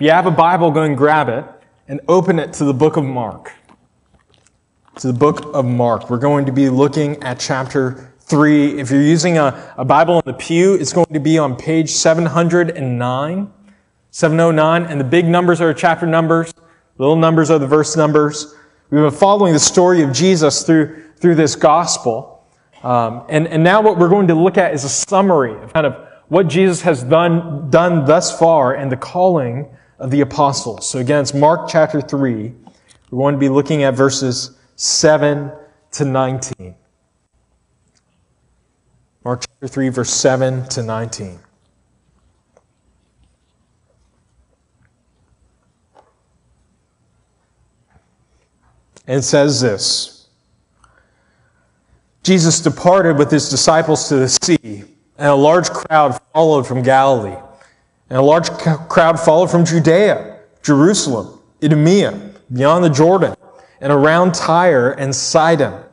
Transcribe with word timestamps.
If 0.00 0.04
you 0.04 0.12
have 0.12 0.24
a 0.24 0.30
Bible, 0.30 0.70
go 0.70 0.84
and 0.84 0.96
grab 0.96 1.28
it 1.28 1.44
and 1.86 2.00
open 2.08 2.38
it 2.38 2.54
to 2.54 2.64
the 2.64 2.72
book 2.72 2.96
of 2.96 3.04
Mark. 3.04 3.52
To 4.96 5.08
the 5.08 5.12
book 5.12 5.54
of 5.54 5.66
Mark. 5.66 6.08
We're 6.08 6.16
going 6.16 6.46
to 6.46 6.52
be 6.52 6.70
looking 6.70 7.22
at 7.22 7.38
chapter 7.38 8.10
3. 8.20 8.80
If 8.80 8.90
you're 8.90 9.02
using 9.02 9.36
a, 9.36 9.74
a 9.76 9.84
Bible 9.84 10.16
in 10.16 10.22
the 10.24 10.32
pew, 10.32 10.72
it's 10.72 10.94
going 10.94 11.12
to 11.12 11.20
be 11.20 11.36
on 11.36 11.54
page 11.54 11.90
709. 11.90 13.52
709, 14.10 14.84
and 14.90 14.98
the 14.98 15.04
big 15.04 15.26
numbers 15.26 15.60
are 15.60 15.74
chapter 15.74 16.06
numbers, 16.06 16.54
little 16.96 17.14
numbers 17.14 17.50
are 17.50 17.58
the 17.58 17.66
verse 17.66 17.94
numbers. 17.94 18.54
We've 18.88 19.02
been 19.02 19.10
following 19.10 19.52
the 19.52 19.58
story 19.58 20.00
of 20.00 20.14
Jesus 20.14 20.62
through, 20.62 21.10
through 21.16 21.34
this 21.34 21.54
gospel. 21.54 22.48
Um, 22.82 23.26
and, 23.28 23.46
and 23.48 23.62
now 23.62 23.82
what 23.82 23.98
we're 23.98 24.08
going 24.08 24.28
to 24.28 24.34
look 24.34 24.56
at 24.56 24.72
is 24.72 24.84
a 24.84 24.88
summary 24.88 25.62
of 25.62 25.74
kind 25.74 25.84
of 25.84 26.08
what 26.28 26.48
Jesus 26.48 26.80
has 26.80 27.02
done, 27.02 27.68
done 27.68 28.06
thus 28.06 28.38
far 28.38 28.72
and 28.72 28.90
the 28.90 28.96
calling 28.96 29.68
of 30.00 30.10
the 30.10 30.22
apostles. 30.22 30.88
So 30.88 30.98
again, 30.98 31.20
it's 31.20 31.34
Mark 31.34 31.68
chapter 31.68 32.00
3. 32.00 32.52
We're 33.10 33.18
going 33.18 33.34
to 33.34 33.38
be 33.38 33.50
looking 33.50 33.84
at 33.84 33.94
verses 33.94 34.58
7 34.76 35.52
to 35.92 36.04
19. 36.04 36.74
Mark 39.24 39.42
chapter 39.46 39.68
3, 39.68 39.88
verse 39.90 40.10
7 40.10 40.66
to 40.70 40.82
19. 40.82 41.38
And 49.06 49.24
says 49.24 49.60
this 49.60 50.28
Jesus 52.22 52.60
departed 52.60 53.18
with 53.18 53.30
his 53.30 53.50
disciples 53.50 54.08
to 54.08 54.16
the 54.16 54.28
sea, 54.28 54.84
and 55.18 55.28
a 55.28 55.34
large 55.34 55.68
crowd 55.68 56.18
followed 56.32 56.66
from 56.66 56.82
Galilee. 56.82 57.36
And 58.10 58.18
a 58.18 58.22
large 58.22 58.50
crowd 58.50 59.18
followed 59.20 59.50
from 59.50 59.64
Judea, 59.64 60.40
Jerusalem, 60.62 61.40
Idumea, 61.62 62.32
beyond 62.52 62.84
the 62.84 62.90
Jordan, 62.90 63.34
and 63.80 63.92
around 63.92 64.34
Tyre 64.34 64.90
and 64.90 65.14
Sidon. 65.14 65.84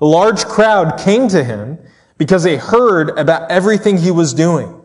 A 0.00 0.06
large 0.06 0.46
crowd 0.46 0.98
came 0.98 1.28
to 1.28 1.44
him 1.44 1.78
because 2.16 2.42
they 2.42 2.56
heard 2.56 3.10
about 3.18 3.50
everything 3.50 3.98
he 3.98 4.10
was 4.10 4.32
doing. 4.32 4.80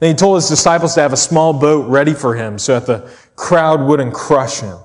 Then 0.00 0.10
he 0.10 0.16
told 0.16 0.36
his 0.36 0.48
disciples 0.48 0.94
to 0.94 1.02
have 1.02 1.12
a 1.12 1.18
small 1.18 1.52
boat 1.52 1.88
ready 1.88 2.14
for 2.14 2.34
him 2.34 2.58
so 2.58 2.80
that 2.80 2.86
the 2.86 3.10
crowd 3.36 3.80
wouldn't 3.82 4.14
crush 4.14 4.60
him. 4.60 4.78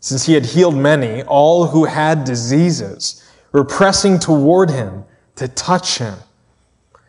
Since 0.00 0.26
he 0.26 0.34
had 0.34 0.44
healed 0.44 0.74
many, 0.74 1.22
all 1.22 1.66
who 1.66 1.84
had 1.84 2.24
diseases 2.24 3.24
were 3.52 3.64
pressing 3.64 4.18
toward 4.18 4.70
him 4.70 5.04
to 5.36 5.46
touch 5.48 5.98
him. 5.98 6.14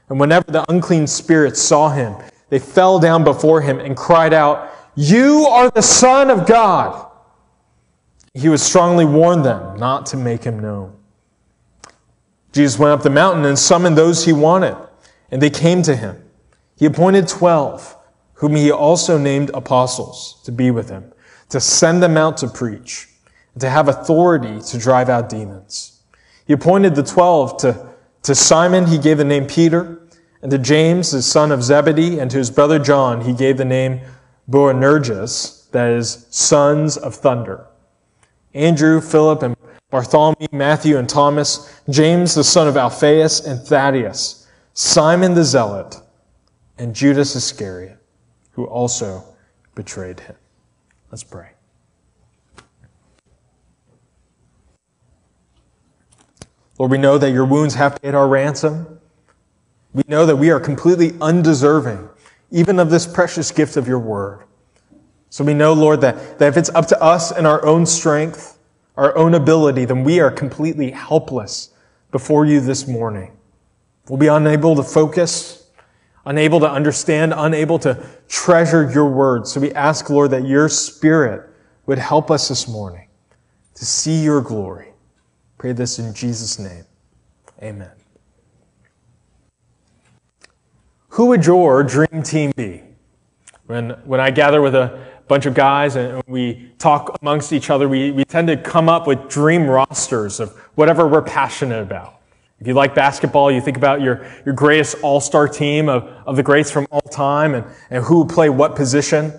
And 0.10 0.20
whenever 0.20 0.52
the 0.52 0.64
unclean 0.72 1.08
spirits 1.08 1.60
saw 1.60 1.90
him, 1.90 2.16
they 2.54 2.60
fell 2.60 3.00
down 3.00 3.24
before 3.24 3.62
him 3.62 3.80
and 3.80 3.98
cried 3.98 4.32
out, 4.32 4.70
You 4.94 5.48
are 5.48 5.72
the 5.72 5.82
Son 5.82 6.30
of 6.30 6.46
God! 6.46 7.10
He 8.36 8.48
would 8.48 8.60
strongly 8.60 9.06
warn 9.06 9.42
them 9.42 9.76
not 9.78 10.06
to 10.08 10.18
make 10.18 10.44
him 10.44 10.60
known. 10.60 10.96
Jesus 12.52 12.78
went 12.78 12.92
up 12.92 13.02
the 13.02 13.10
mountain 13.10 13.44
and 13.46 13.58
summoned 13.58 13.98
those 13.98 14.26
he 14.26 14.34
wanted, 14.34 14.78
and 15.32 15.42
they 15.42 15.50
came 15.50 15.82
to 15.82 15.96
him. 15.96 16.24
He 16.78 16.86
appointed 16.86 17.28
twelve, 17.28 17.96
whom 18.34 18.56
he 18.56 18.72
also 18.72 19.18
named 19.18 19.50
apostles, 19.56 20.40
to 20.44 20.52
be 20.52 20.70
with 20.70 20.90
him 20.90 21.12
to 21.50 21.60
send 21.60 22.04
them 22.04 22.18
out 22.18 22.38
to 22.38 22.48
preach, 22.48 23.08
and 23.56 23.62
to 23.62 23.70
have 23.72 23.88
authority 23.88 24.62
to 24.62 24.78
drive 24.78 25.10
out 25.10 25.28
demons. 25.28 26.04
He 26.46 26.54
appointed 26.54 26.94
the 26.94 27.02
twelve 27.02 27.58
to, 27.62 27.96
to 28.22 28.36
Simon, 28.36 28.86
he 28.86 29.00
gave 29.00 29.18
the 29.18 29.24
name 29.24 29.48
Peter, 29.48 30.03
and 30.44 30.52
to 30.52 30.58
James, 30.58 31.12
the 31.12 31.22
son 31.22 31.54
of 31.54 31.64
Zebedee, 31.64 32.20
and 32.20 32.30
to 32.30 32.38
his 32.38 32.52
brother 32.52 32.78
John, 32.78 33.22
he 33.22 33.34
gave 33.34 33.56
the 33.56 33.64
name 33.64 34.02
Boanerges, 34.50 35.72
that 35.72 35.90
is, 35.92 36.28
sons 36.32 36.98
of 36.98 37.16
thunder. 37.16 37.66
Andrew, 38.54 39.00
Philip, 39.00 39.42
and 39.42 39.56
Bartholomew, 39.90 40.48
Matthew, 40.52 40.98
and 40.98 41.08
Thomas, 41.08 41.82
James, 41.90 42.36
the 42.36 42.44
son 42.44 42.68
of 42.68 42.76
Alphaeus, 42.76 43.40
and 43.48 43.58
Thaddeus, 43.62 44.46
Simon 44.74 45.34
the 45.34 45.46
Zealot, 45.46 46.02
and 46.78 46.94
Judas 46.94 47.38
Iscariot, 47.38 47.98
who 48.52 48.66
also 48.66 49.24
betrayed 49.76 50.20
him. 50.20 50.36
Let's 51.10 51.24
pray. 51.24 51.52
Lord, 56.78 56.92
we 56.92 56.98
know 56.98 57.18
that 57.18 57.32
your 57.32 57.46
wounds 57.46 57.76
have 57.76 58.02
paid 58.02 58.14
our 58.14 58.28
ransom. 58.28 58.93
We 59.94 60.04
know 60.08 60.26
that 60.26 60.36
we 60.36 60.50
are 60.50 60.60
completely 60.60 61.14
undeserving, 61.22 62.10
even 62.52 62.80
of 62.80 62.90
this 62.90 63.06
precious 63.06 63.52
gift 63.52 63.78
of 63.78 63.88
your 63.88 64.00
word. 64.00 64.44
So 65.30 65.44
we 65.44 65.54
know, 65.54 65.74
Lord, 65.74 66.02
that, 66.02 66.40
that 66.40 66.48
if 66.48 66.58
it's 66.58 66.70
up 66.70 66.88
to 66.88 67.02
us 67.02 67.32
and 67.32 67.48
our 67.48 67.66
own 67.66 67.86
strength, 67.86 68.58
our 68.96 69.16
own 69.18 69.34
ability, 69.34 69.86
then 69.86 70.04
we 70.04 70.20
are 70.20 70.32
completely 70.32 70.92
helpless 70.92 71.70
before 72.12 72.46
you 72.46 72.60
this 72.60 72.88
morning. 72.88 73.32
We'll 74.08 74.20
be 74.20 74.28
unable 74.28 74.76
to 74.76 74.84
focus 74.84 75.64
unable 76.26 76.60
to 76.62 76.70
understand, 76.70 77.34
unable 77.36 77.80
to 77.80 78.06
treasure 78.28 78.90
your 78.92 79.10
word. 79.10 79.48
So 79.48 79.60
we 79.60 79.74
ask, 79.74 80.10
Lord, 80.10 80.32
that 80.32 80.46
your 80.46 80.70
spirit 80.70 81.50
would 81.86 81.98
help 81.98 82.32
us 82.32 82.48
this 82.48 82.68
morning 82.68 83.08
to 83.76 83.86
see 83.86 84.24
your 84.24 84.42
glory. 84.42 84.94
Pray 85.58 85.74
this 85.74 86.00
in 86.00 86.14
Jesus' 86.14 86.60
name. 86.60 86.86
Amen. 87.62 88.03
Who 91.14 91.28
would 91.28 91.46
your 91.46 91.84
dream 91.84 92.24
team 92.24 92.54
be? 92.56 92.82
When, 93.68 93.92
when 94.04 94.20
I 94.20 94.32
gather 94.32 94.64
with 94.64 94.74
a 94.74 95.00
bunch 95.28 95.46
of 95.46 95.54
guys 95.54 95.96
and 95.96 96.24
we 96.26 96.72
talk 96.80 97.20
amongst 97.22 97.54
each 97.54 97.70
other, 97.70 97.88
we, 97.88 98.10
we 98.10 98.26
tend 98.26 98.48
to 98.48 98.58
come 98.58 98.90
up 98.90 99.06
with 99.06 99.30
dream 99.30 99.70
rosters 99.70 100.40
of 100.40 100.58
whatever 100.74 101.08
we're 101.08 101.22
passionate 101.22 101.84
about. 101.84 102.16
If 102.60 102.66
you 102.66 102.74
like 102.74 102.96
basketball, 102.96 103.52
you 103.52 103.62
think 103.62 103.78
about 103.78 104.02
your, 104.02 104.26
your 104.44 104.56
greatest 104.56 104.96
all-star 105.04 105.48
team 105.48 105.88
of, 105.88 106.04
of 106.26 106.36
the 106.36 106.42
greats 106.42 106.72
from 106.72 106.88
all 106.90 107.02
time 107.02 107.54
and, 107.54 107.68
and 107.92 108.04
who 108.04 108.26
play 108.26 108.50
what 108.50 108.76
position. 108.76 109.34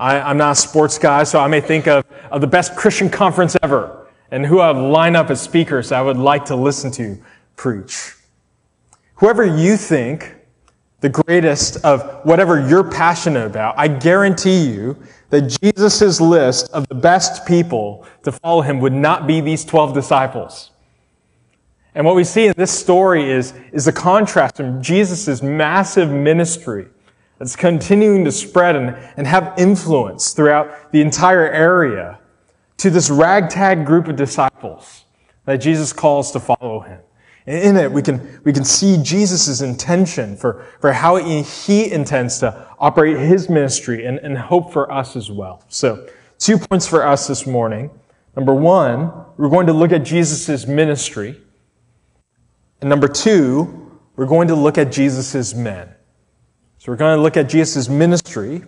I, 0.00 0.18
I'm 0.18 0.38
not 0.38 0.50
a 0.50 0.56
sports 0.56 0.98
guy, 0.98 1.22
so 1.22 1.38
I 1.38 1.46
may 1.46 1.60
think 1.60 1.86
of, 1.86 2.04
of 2.32 2.40
the 2.40 2.48
best 2.48 2.74
Christian 2.74 3.08
conference 3.08 3.56
ever 3.62 4.08
and 4.32 4.44
who 4.44 4.58
I 4.58 4.72
would 4.72 4.90
line 4.90 5.14
up 5.14 5.30
as 5.30 5.40
speakers 5.40 5.92
I 5.92 6.02
would 6.02 6.16
like 6.16 6.46
to 6.46 6.56
listen 6.56 6.90
to 6.92 7.16
preach. 7.54 8.16
Whoever 9.14 9.44
you 9.44 9.76
think 9.76 10.41
the 11.02 11.08
greatest 11.08 11.84
of 11.84 12.24
whatever 12.24 12.66
you're 12.66 12.88
passionate 12.88 13.44
about, 13.44 13.74
I 13.76 13.88
guarantee 13.88 14.64
you 14.70 14.96
that 15.30 15.58
Jesus' 15.60 16.20
list 16.20 16.70
of 16.70 16.86
the 16.88 16.94
best 16.94 17.44
people 17.44 18.06
to 18.22 18.30
follow 18.30 18.62
him 18.62 18.78
would 18.80 18.92
not 18.92 19.26
be 19.26 19.40
these 19.40 19.64
12 19.64 19.94
disciples. 19.94 20.70
And 21.96 22.06
what 22.06 22.14
we 22.14 22.22
see 22.22 22.46
in 22.46 22.54
this 22.56 22.70
story 22.70 23.30
is, 23.30 23.52
is 23.72 23.84
the 23.84 23.92
contrast 23.92 24.56
from 24.56 24.80
Jesus' 24.80 25.42
massive 25.42 26.08
ministry 26.08 26.86
that's 27.38 27.56
continuing 27.56 28.24
to 28.24 28.30
spread 28.30 28.76
and, 28.76 28.96
and 29.16 29.26
have 29.26 29.54
influence 29.58 30.32
throughout 30.32 30.92
the 30.92 31.00
entire 31.00 31.50
area 31.50 32.20
to 32.76 32.90
this 32.90 33.10
ragtag 33.10 33.84
group 33.84 34.06
of 34.06 34.14
disciples 34.14 35.04
that 35.46 35.56
Jesus 35.56 35.92
calls 35.92 36.30
to 36.30 36.38
follow 36.38 36.80
him. 36.80 37.00
And 37.46 37.58
in 37.58 37.76
it, 37.76 37.90
we 37.90 38.02
can, 38.02 38.40
we 38.44 38.52
can 38.52 38.64
see 38.64 39.02
Jesus' 39.02 39.60
intention 39.60 40.36
for, 40.36 40.64
for 40.80 40.92
how 40.92 41.16
he, 41.16 41.42
he 41.42 41.90
intends 41.90 42.38
to 42.40 42.68
operate 42.78 43.18
his 43.18 43.48
ministry 43.48 44.06
and, 44.06 44.18
and 44.20 44.38
hope 44.38 44.72
for 44.72 44.90
us 44.92 45.16
as 45.16 45.30
well. 45.30 45.64
So, 45.68 46.08
two 46.38 46.58
points 46.58 46.86
for 46.86 47.06
us 47.06 47.26
this 47.26 47.46
morning. 47.46 47.90
Number 48.36 48.54
one, 48.54 49.12
we're 49.36 49.48
going 49.48 49.66
to 49.66 49.72
look 49.72 49.92
at 49.92 50.04
Jesus' 50.04 50.66
ministry. 50.66 51.40
And 52.80 52.88
number 52.88 53.08
two, 53.08 54.00
we're 54.16 54.26
going 54.26 54.48
to 54.48 54.54
look 54.54 54.78
at 54.78 54.90
Jesus' 54.90 55.54
men. 55.54 55.88
So 56.78 56.90
we're 56.90 56.96
going 56.96 57.16
to 57.16 57.22
look 57.22 57.36
at 57.36 57.48
Jesus' 57.48 57.88
ministry, 57.88 58.62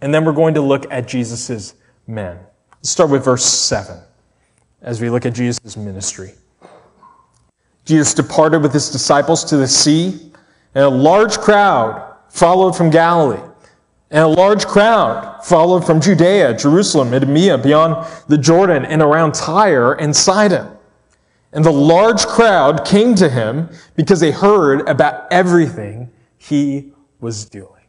and 0.00 0.14
then 0.14 0.24
we're 0.24 0.32
going 0.32 0.54
to 0.54 0.62
look 0.62 0.90
at 0.90 1.06
Jesus' 1.06 1.74
men. 2.06 2.38
Let's 2.76 2.88
start 2.88 3.10
with 3.10 3.24
verse 3.24 3.44
7 3.44 3.98
as 4.80 5.02
we 5.02 5.10
look 5.10 5.26
at 5.26 5.34
Jesus' 5.34 5.76
ministry. 5.76 6.32
Jesus 7.90 8.14
departed 8.14 8.62
with 8.62 8.72
his 8.72 8.88
disciples 8.88 9.42
to 9.46 9.56
the 9.56 9.66
sea, 9.66 10.30
and 10.76 10.84
a 10.84 10.88
large 10.88 11.36
crowd 11.38 12.14
followed 12.28 12.76
from 12.76 12.88
Galilee. 12.88 13.42
And 14.12 14.20
a 14.20 14.28
large 14.28 14.64
crowd 14.64 15.44
followed 15.44 15.84
from 15.84 16.00
Judea, 16.00 16.56
Jerusalem, 16.56 17.12
Idumea, 17.12 17.58
beyond 17.58 18.06
the 18.28 18.38
Jordan, 18.38 18.84
and 18.84 19.02
around 19.02 19.34
Tyre 19.34 19.94
and 19.94 20.14
Sidon. 20.14 20.68
And 21.52 21.64
the 21.64 21.72
large 21.72 22.26
crowd 22.26 22.84
came 22.84 23.16
to 23.16 23.28
him 23.28 23.68
because 23.96 24.20
they 24.20 24.30
heard 24.30 24.88
about 24.88 25.26
everything 25.32 26.12
he 26.38 26.92
was 27.20 27.44
doing. 27.44 27.82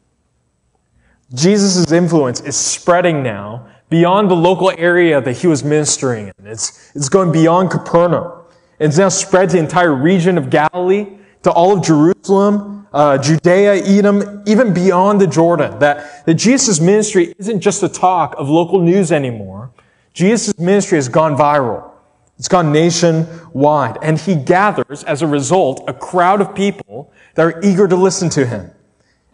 Jesus' 1.34 1.92
influence 1.92 2.42
is 2.42 2.56
spreading 2.58 3.22
now 3.22 3.68
beyond 3.90 4.32
the 4.32 4.36
local 4.36 4.72
area 4.78 5.22
that 5.22 5.38
he 5.38 5.46
was 5.46 5.64
ministering 5.64 6.28
in. 6.28 6.48
It's, 6.48 6.92
it's 6.96 7.10
going 7.10 7.32
beyond 7.32 7.70
Capernaum. 7.70 8.41
It's 8.82 8.98
now 8.98 9.10
spread 9.10 9.50
to 9.50 9.58
the 9.58 9.62
entire 9.62 9.94
region 9.94 10.40
of 10.40 10.50
Galilee, 10.50 11.06
to 11.44 11.52
all 11.52 11.78
of 11.78 11.84
Jerusalem, 11.84 12.88
uh, 12.92 13.20
Judea, 13.20 13.76
Edom, 13.76 14.44
even 14.48 14.74
beyond 14.74 15.22
the 15.22 15.28
Jordan. 15.28 15.78
That, 15.78 16.26
that 16.26 16.34
Jesus' 16.34 16.82
ministry 16.82 17.36
isn't 17.38 17.62
just 17.62 17.84
a 17.84 17.90
talk 17.90 18.34
of 18.40 18.50
local 18.50 18.82
news 18.82 19.12
anymore. 19.12 19.70
Jesus' 20.16 20.58
ministry 20.58 20.98
has 20.98 21.08
gone 21.10 21.38
viral. 21.38 21.92
It's 22.40 22.48
gone 22.48 22.72
nationwide. 22.72 24.00
And 24.02 24.20
he 24.20 24.34
gathers, 24.34 25.04
as 25.04 25.22
a 25.22 25.28
result, 25.28 25.84
a 25.88 25.94
crowd 25.94 26.42
of 26.42 26.56
people 26.56 27.14
that 27.36 27.46
are 27.46 27.62
eager 27.64 27.88
to 27.88 27.96
listen 27.96 28.30
to 28.32 28.48
him. 28.48 28.72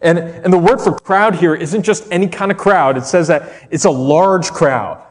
And, 0.02 0.18
and 0.18 0.52
the 0.52 0.58
word 0.58 0.78
for 0.78 0.92
crowd 0.92 1.36
here 1.36 1.54
isn't 1.54 1.84
just 1.84 2.06
any 2.12 2.28
kind 2.28 2.52
of 2.52 2.58
crowd. 2.58 2.98
It 2.98 3.06
says 3.06 3.28
that 3.28 3.50
it's 3.70 3.86
a 3.86 3.90
large 3.90 4.50
crowd. 4.50 5.02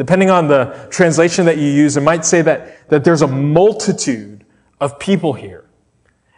Depending 0.00 0.30
on 0.30 0.48
the 0.48 0.88
translation 0.88 1.44
that 1.44 1.58
you 1.58 1.66
use, 1.66 1.98
it 1.98 2.00
might 2.00 2.24
say 2.24 2.40
that, 2.40 2.88
that 2.88 3.04
there's 3.04 3.20
a 3.20 3.26
multitude 3.26 4.46
of 4.80 4.98
people 4.98 5.34
here. 5.34 5.68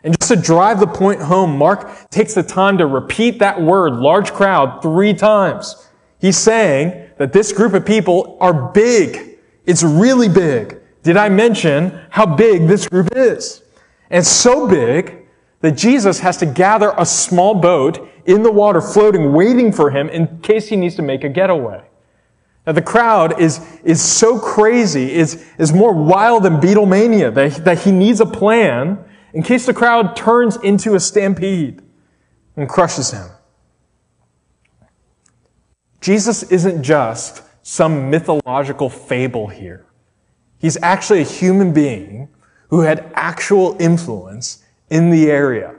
And 0.02 0.18
just 0.18 0.32
to 0.32 0.36
drive 0.36 0.80
the 0.80 0.88
point 0.88 1.22
home, 1.22 1.56
Mark 1.56 2.10
takes 2.10 2.34
the 2.34 2.42
time 2.42 2.76
to 2.78 2.86
repeat 2.88 3.38
that 3.38 3.62
word, 3.62 3.92
large 3.92 4.32
crowd, 4.32 4.82
three 4.82 5.14
times. 5.14 5.76
He's 6.20 6.36
saying 6.36 7.10
that 7.18 7.32
this 7.32 7.52
group 7.52 7.72
of 7.72 7.86
people 7.86 8.36
are 8.40 8.72
big. 8.72 9.38
It's 9.64 9.84
really 9.84 10.28
big. 10.28 10.80
Did 11.04 11.16
I 11.16 11.28
mention 11.28 12.00
how 12.10 12.26
big 12.26 12.66
this 12.66 12.88
group 12.88 13.10
is? 13.14 13.62
And 14.10 14.26
so 14.26 14.66
big 14.66 15.24
that 15.60 15.76
Jesus 15.76 16.18
has 16.18 16.36
to 16.38 16.46
gather 16.46 16.94
a 16.98 17.06
small 17.06 17.54
boat 17.54 18.08
in 18.24 18.42
the 18.42 18.50
water 18.50 18.80
floating, 18.80 19.32
waiting 19.32 19.70
for 19.70 19.92
him 19.92 20.08
in 20.08 20.40
case 20.40 20.66
he 20.66 20.74
needs 20.74 20.96
to 20.96 21.02
make 21.02 21.22
a 21.22 21.28
getaway. 21.28 21.84
Now, 22.66 22.72
the 22.72 22.82
crowd 22.82 23.40
is, 23.40 23.60
is 23.82 24.00
so 24.00 24.38
crazy, 24.38 25.12
is, 25.12 25.44
is 25.58 25.72
more 25.72 25.92
wild 25.92 26.44
than 26.44 26.60
Beatlemania, 26.60 27.34
that, 27.34 27.64
that 27.64 27.80
he 27.80 27.90
needs 27.90 28.20
a 28.20 28.26
plan 28.26 29.04
in 29.32 29.42
case 29.42 29.66
the 29.66 29.74
crowd 29.74 30.14
turns 30.14 30.56
into 30.56 30.94
a 30.94 31.00
stampede 31.00 31.82
and 32.56 32.68
crushes 32.68 33.10
him. 33.10 33.28
Jesus 36.00 36.44
isn't 36.44 36.82
just 36.82 37.42
some 37.62 38.10
mythological 38.10 38.88
fable 38.88 39.48
here. 39.48 39.86
He's 40.58 40.76
actually 40.82 41.20
a 41.20 41.24
human 41.24 41.72
being 41.72 42.28
who 42.68 42.80
had 42.80 43.10
actual 43.14 43.76
influence 43.80 44.64
in 44.90 45.10
the 45.10 45.30
area. 45.30 45.74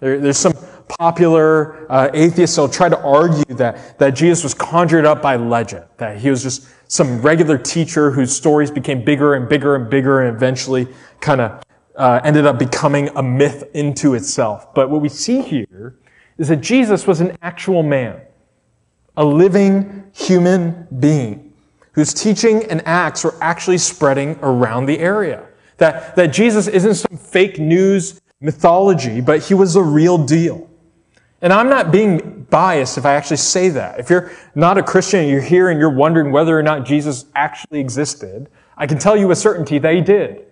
There, 0.00 0.18
there's 0.18 0.38
some 0.38 0.54
popular 0.98 1.86
uh, 1.90 2.10
atheists 2.12 2.56
will 2.58 2.68
try 2.68 2.88
to 2.88 3.00
argue 3.00 3.54
that, 3.54 3.98
that 3.98 4.10
Jesus 4.10 4.42
was 4.42 4.54
conjured 4.54 5.04
up 5.04 5.22
by 5.22 5.36
legend, 5.36 5.84
that 5.98 6.18
he 6.18 6.30
was 6.30 6.42
just 6.42 6.68
some 6.88 7.22
regular 7.22 7.56
teacher 7.56 8.10
whose 8.10 8.34
stories 8.34 8.70
became 8.70 9.04
bigger 9.04 9.34
and 9.34 9.48
bigger 9.48 9.76
and 9.76 9.88
bigger 9.88 10.22
and 10.22 10.36
eventually 10.36 10.88
kind 11.20 11.40
of 11.40 11.62
uh, 11.96 12.20
ended 12.24 12.46
up 12.46 12.58
becoming 12.58 13.08
a 13.16 13.22
myth 13.22 13.64
into 13.74 14.14
itself. 14.14 14.74
But 14.74 14.90
what 14.90 15.00
we 15.00 15.08
see 15.08 15.42
here 15.42 15.96
is 16.38 16.48
that 16.48 16.56
Jesus 16.56 17.06
was 17.06 17.20
an 17.20 17.36
actual 17.42 17.82
man, 17.82 18.20
a 19.16 19.24
living 19.24 20.10
human 20.14 20.88
being 20.98 21.52
whose 21.92 22.14
teaching 22.14 22.64
and 22.64 22.82
acts 22.86 23.24
were 23.24 23.34
actually 23.40 23.78
spreading 23.78 24.38
around 24.42 24.86
the 24.86 24.98
area. 24.98 25.46
That, 25.76 26.16
that 26.16 26.28
Jesus 26.28 26.66
isn't 26.66 26.94
some 26.94 27.16
fake 27.16 27.58
news 27.58 28.20
mythology, 28.40 29.20
but 29.20 29.42
he 29.42 29.54
was 29.54 29.76
a 29.76 29.82
real 29.82 30.18
deal. 30.18 30.69
And 31.42 31.52
I'm 31.52 31.68
not 31.68 31.90
being 31.90 32.46
biased 32.50 32.98
if 32.98 33.06
I 33.06 33.14
actually 33.14 33.38
say 33.38 33.70
that. 33.70 33.98
If 33.98 34.10
you're 34.10 34.30
not 34.54 34.76
a 34.76 34.82
Christian 34.82 35.20
and 35.20 35.30
you're 35.30 35.40
here 35.40 35.70
and 35.70 35.80
you're 35.80 35.94
wondering 35.94 36.32
whether 36.32 36.58
or 36.58 36.62
not 36.62 36.84
Jesus 36.84 37.24
actually 37.34 37.80
existed, 37.80 38.48
I 38.76 38.86
can 38.86 38.98
tell 38.98 39.16
you 39.16 39.28
with 39.28 39.38
certainty 39.38 39.78
that 39.78 39.94
he 39.94 40.00
did. 40.00 40.46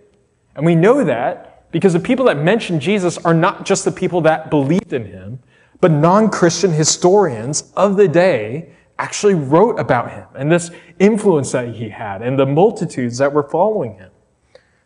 And 0.55 0.65
we 0.65 0.75
know 0.75 1.03
that 1.03 1.71
because 1.71 1.93
the 1.93 1.99
people 1.99 2.25
that 2.25 2.37
mention 2.37 2.79
Jesus 2.79 3.17
are 3.19 3.33
not 3.33 3.65
just 3.65 3.85
the 3.85 3.91
people 3.91 4.21
that 4.21 4.49
believed 4.49 4.93
in 4.93 5.05
him, 5.05 5.39
but 5.79 5.91
non-Christian 5.91 6.71
historians 6.71 7.71
of 7.75 7.95
the 7.95 8.07
day 8.07 8.73
actually 8.97 9.35
wrote 9.35 9.79
about 9.79 10.11
him 10.11 10.25
and 10.35 10.51
this 10.51 10.71
influence 10.99 11.53
that 11.53 11.73
he 11.73 11.89
had 11.89 12.21
and 12.21 12.37
the 12.37 12.45
multitudes 12.45 13.17
that 13.17 13.31
were 13.31 13.43
following 13.43 13.95
him. 13.95 14.11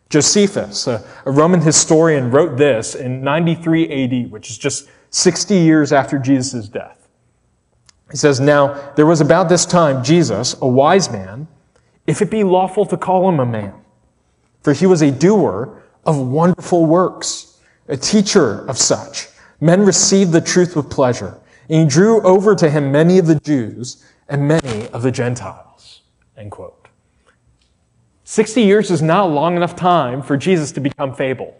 Josephus, 0.08 0.86
a, 0.86 1.04
Roman 1.24 1.60
historian, 1.60 2.30
wrote 2.30 2.56
this 2.56 2.94
in 2.94 3.24
93 3.24 4.04
AD, 4.04 4.30
which 4.30 4.50
is 4.50 4.58
just 4.58 4.88
60 5.14 5.54
years 5.54 5.92
after 5.92 6.18
Jesus' 6.18 6.68
death. 6.68 7.08
He 8.10 8.16
says, 8.16 8.40
Now, 8.40 8.92
there 8.96 9.06
was 9.06 9.20
about 9.20 9.48
this 9.48 9.64
time 9.64 10.02
Jesus, 10.02 10.56
a 10.60 10.66
wise 10.66 11.10
man, 11.10 11.46
if 12.06 12.20
it 12.20 12.30
be 12.30 12.42
lawful 12.42 12.84
to 12.86 12.96
call 12.96 13.28
him 13.28 13.38
a 13.38 13.46
man, 13.46 13.74
for 14.62 14.72
he 14.72 14.86
was 14.86 15.02
a 15.02 15.12
doer 15.12 15.82
of 16.04 16.18
wonderful 16.18 16.84
works, 16.84 17.60
a 17.86 17.96
teacher 17.96 18.68
of 18.68 18.76
such. 18.76 19.28
Men 19.60 19.86
received 19.86 20.32
the 20.32 20.40
truth 20.40 20.74
with 20.74 20.90
pleasure, 20.90 21.40
and 21.68 21.82
he 21.82 21.86
drew 21.86 22.20
over 22.22 22.56
to 22.56 22.68
him 22.68 22.90
many 22.90 23.18
of 23.18 23.26
the 23.26 23.38
Jews 23.38 24.04
and 24.28 24.48
many 24.48 24.88
of 24.88 25.02
the 25.02 25.12
Gentiles. 25.12 26.02
End 26.36 26.50
quote. 26.50 26.88
60 28.24 28.62
years 28.62 28.90
is 28.90 29.00
not 29.00 29.26
long 29.26 29.54
enough 29.54 29.76
time 29.76 30.22
for 30.22 30.36
Jesus 30.36 30.72
to 30.72 30.80
become 30.80 31.14
fable. 31.14 31.56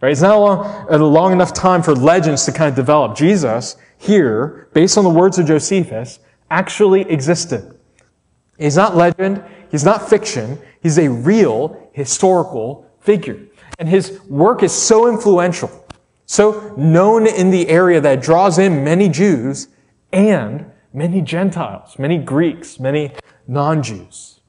Right? 0.00 0.12
It's 0.12 0.22
not 0.22 0.36
a 0.36 0.38
long, 0.38 0.86
a 0.88 0.98
long 0.98 1.32
enough 1.32 1.52
time 1.52 1.82
for 1.82 1.94
legends 1.94 2.44
to 2.44 2.52
kind 2.52 2.68
of 2.68 2.76
develop. 2.76 3.16
Jesus, 3.16 3.76
here, 3.96 4.68
based 4.72 4.96
on 4.96 5.04
the 5.04 5.10
words 5.10 5.38
of 5.38 5.46
Josephus, 5.46 6.20
actually 6.50 7.02
existed. 7.02 7.78
He's 8.58 8.76
not 8.76 8.96
legend. 8.96 9.42
He's 9.70 9.84
not 9.84 10.08
fiction. 10.08 10.58
He's 10.82 10.98
a 10.98 11.08
real 11.08 11.90
historical 11.92 12.88
figure. 13.00 13.40
And 13.78 13.88
his 13.88 14.20
work 14.28 14.62
is 14.62 14.72
so 14.72 15.08
influential, 15.08 15.86
so 16.26 16.74
known 16.76 17.26
in 17.26 17.50
the 17.50 17.68
area 17.68 18.00
that 18.00 18.22
draws 18.22 18.58
in 18.58 18.84
many 18.84 19.08
Jews 19.08 19.68
and 20.12 20.70
many 20.92 21.20
Gentiles, 21.20 21.98
many 21.98 22.18
Greeks, 22.18 22.80
many 22.80 23.12
non-Jews. 23.46 24.40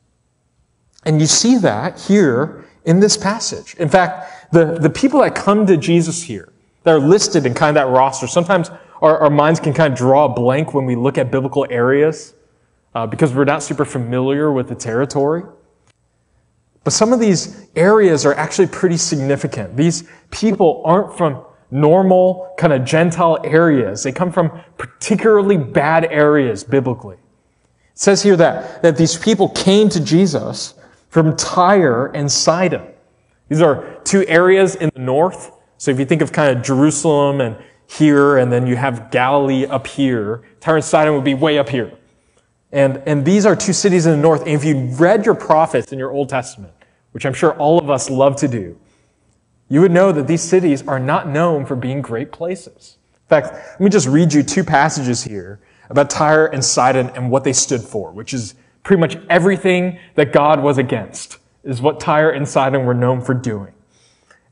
And 1.06 1.20
you 1.20 1.28
see 1.28 1.58
that 1.58 2.00
here 2.00 2.66
in 2.86 3.00
this 3.00 3.18
passage. 3.18 3.76
In 3.76 3.90
fact, 3.90 4.39
the, 4.52 4.80
the 4.80 4.90
people 4.90 5.22
that 5.22 5.36
come 5.36 5.66
to 5.68 5.78
Jesus 5.78 6.24
here, 6.24 6.52
that 6.84 6.92
are 6.92 7.00
listed 7.00 7.46
in 7.46 7.54
kind 7.54 7.76
of 7.78 7.84
that 7.84 7.92
roster, 7.92 8.28
sometimes 8.28 8.70
our, 9.02 9.18
our 9.20 9.30
minds 9.30 9.60
can 9.60 9.74
kind 9.74 9.94
of 9.94 9.98
draw 9.98 10.26
a 10.26 10.30
blank 10.30 10.74
when 10.74 10.86
we 10.86 10.96
look 10.96 11.18
at 11.18 11.32
biblical 11.32 11.66
areas 11.70 12.34
uh, 12.96 13.06
because 13.06 13.34
we're 13.34 13.46
not 13.46 13.64
super 13.64 13.86
familiar 13.86 14.52
with 14.52 14.70
the 14.70 14.76
territory. 14.76 15.44
But 16.84 16.94
some 16.94 17.14
of 17.14 17.20
these 17.20 17.68
areas 17.76 18.26
are 18.26 18.34
actually 18.34 18.68
pretty 18.68 18.98
significant. 18.98 19.76
These 19.76 20.10
people 20.32 20.82
aren't 20.86 21.18
from 21.18 21.44
normal 21.72 22.54
kind 22.58 22.74
of 22.74 22.84
Gentile 22.84 23.38
areas. 23.44 24.04
They 24.04 24.12
come 24.12 24.32
from 24.32 24.62
particularly 24.78 25.58
bad 25.58 26.06
areas 26.06 26.64
biblically. 26.64 27.18
It 27.18 28.00
says 28.00 28.24
here 28.24 28.36
that, 28.38 28.82
that 28.82 28.98
these 28.98 29.18
people 29.18 29.50
came 29.50 29.90
to 29.90 30.00
Jesus 30.00 30.74
from 31.10 31.36
Tyre 31.36 32.08
and 32.08 32.32
Sidon. 32.32 32.88
These 33.50 33.62
are 33.62 34.00
two 34.04 34.26
areas 34.28 34.76
in 34.76 34.90
the 34.94 35.02
north. 35.02 35.52
So 35.78 35.92
if 35.92 36.00
you 36.00 36.06
think 36.06 36.22
of 36.22 36.32
kind 36.32 36.56
of 36.58 36.64
Jerusalem 36.64 37.42
and 37.42 37.58
here, 37.88 38.38
and 38.38 38.52
then 38.52 38.68
you 38.68 38.76
have 38.76 39.10
Galilee 39.12 39.66
up 39.66 39.88
here, 39.88 40.44
Tyre 40.60 40.76
and 40.76 40.86
Sidon 40.86 41.16
would 41.16 41.24
be 41.24 41.34
way 41.34 41.58
up 41.58 41.70
here. 41.70 41.92
And, 42.72 43.02
and 43.08 43.26
these 43.26 43.46
are 43.48 43.56
two 43.56 43.74
cities 43.74 44.06
in 44.06 44.12
the 44.12 44.18
north. 44.18 44.42
And 44.42 44.52
if 44.52 44.64
you 44.64 44.78
read 44.96 45.26
your 45.26 45.34
prophets 45.34 45.92
in 45.92 45.98
your 45.98 46.12
Old 46.12 46.30
Testament, 46.30 46.74
which 47.12 47.26
I'm 47.26 47.34
sure 47.34 47.54
all 47.54 47.80
of 47.80 47.90
us 47.90 48.10
love 48.10 48.36
to 48.38 48.48
do, 48.48 48.80
you 49.70 49.82
would 49.82 49.92
know 49.92 50.12
that 50.12 50.28
these 50.28 50.42
cities 50.42 50.88
are 50.88 51.00
not 51.00 51.28
known 51.28 51.66
for 51.66 51.76
being 51.76 52.02
great 52.02 52.32
places. 52.32 52.98
In 53.14 53.28
fact, 53.28 53.54
let 53.54 53.80
me 53.80 53.90
just 53.90 54.08
read 54.08 54.34
you 54.34 54.44
two 54.44 54.64
passages 54.64 55.24
here 55.24 55.60
about 55.90 56.12
Tyre 56.12 56.46
and 56.46 56.64
Sidon 56.64 57.10
and 57.16 57.32
what 57.32 57.44
they 57.44 57.54
stood 57.54 57.82
for, 57.82 58.12
which 58.12 58.34
is 58.34 58.54
pretty 58.84 59.00
much 59.00 59.18
everything 59.30 59.98
that 60.14 60.32
God 60.32 60.62
was 60.62 60.78
against, 60.78 61.39
is 61.64 61.82
what 61.82 62.00
Tyre 62.00 62.32
and 62.32 62.48
Sidon 62.48 62.86
were 62.86 62.94
known 62.94 63.22
for 63.22 63.34
doing. 63.34 63.74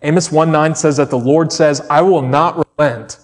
Amos 0.02 0.30
1.9 0.30 0.78
says 0.78 0.98
that 0.98 1.10
the 1.10 1.18
Lord 1.18 1.52
says, 1.52 1.86
I 1.90 2.02
will 2.02 2.22
not 2.22 2.66
relent 2.78 3.20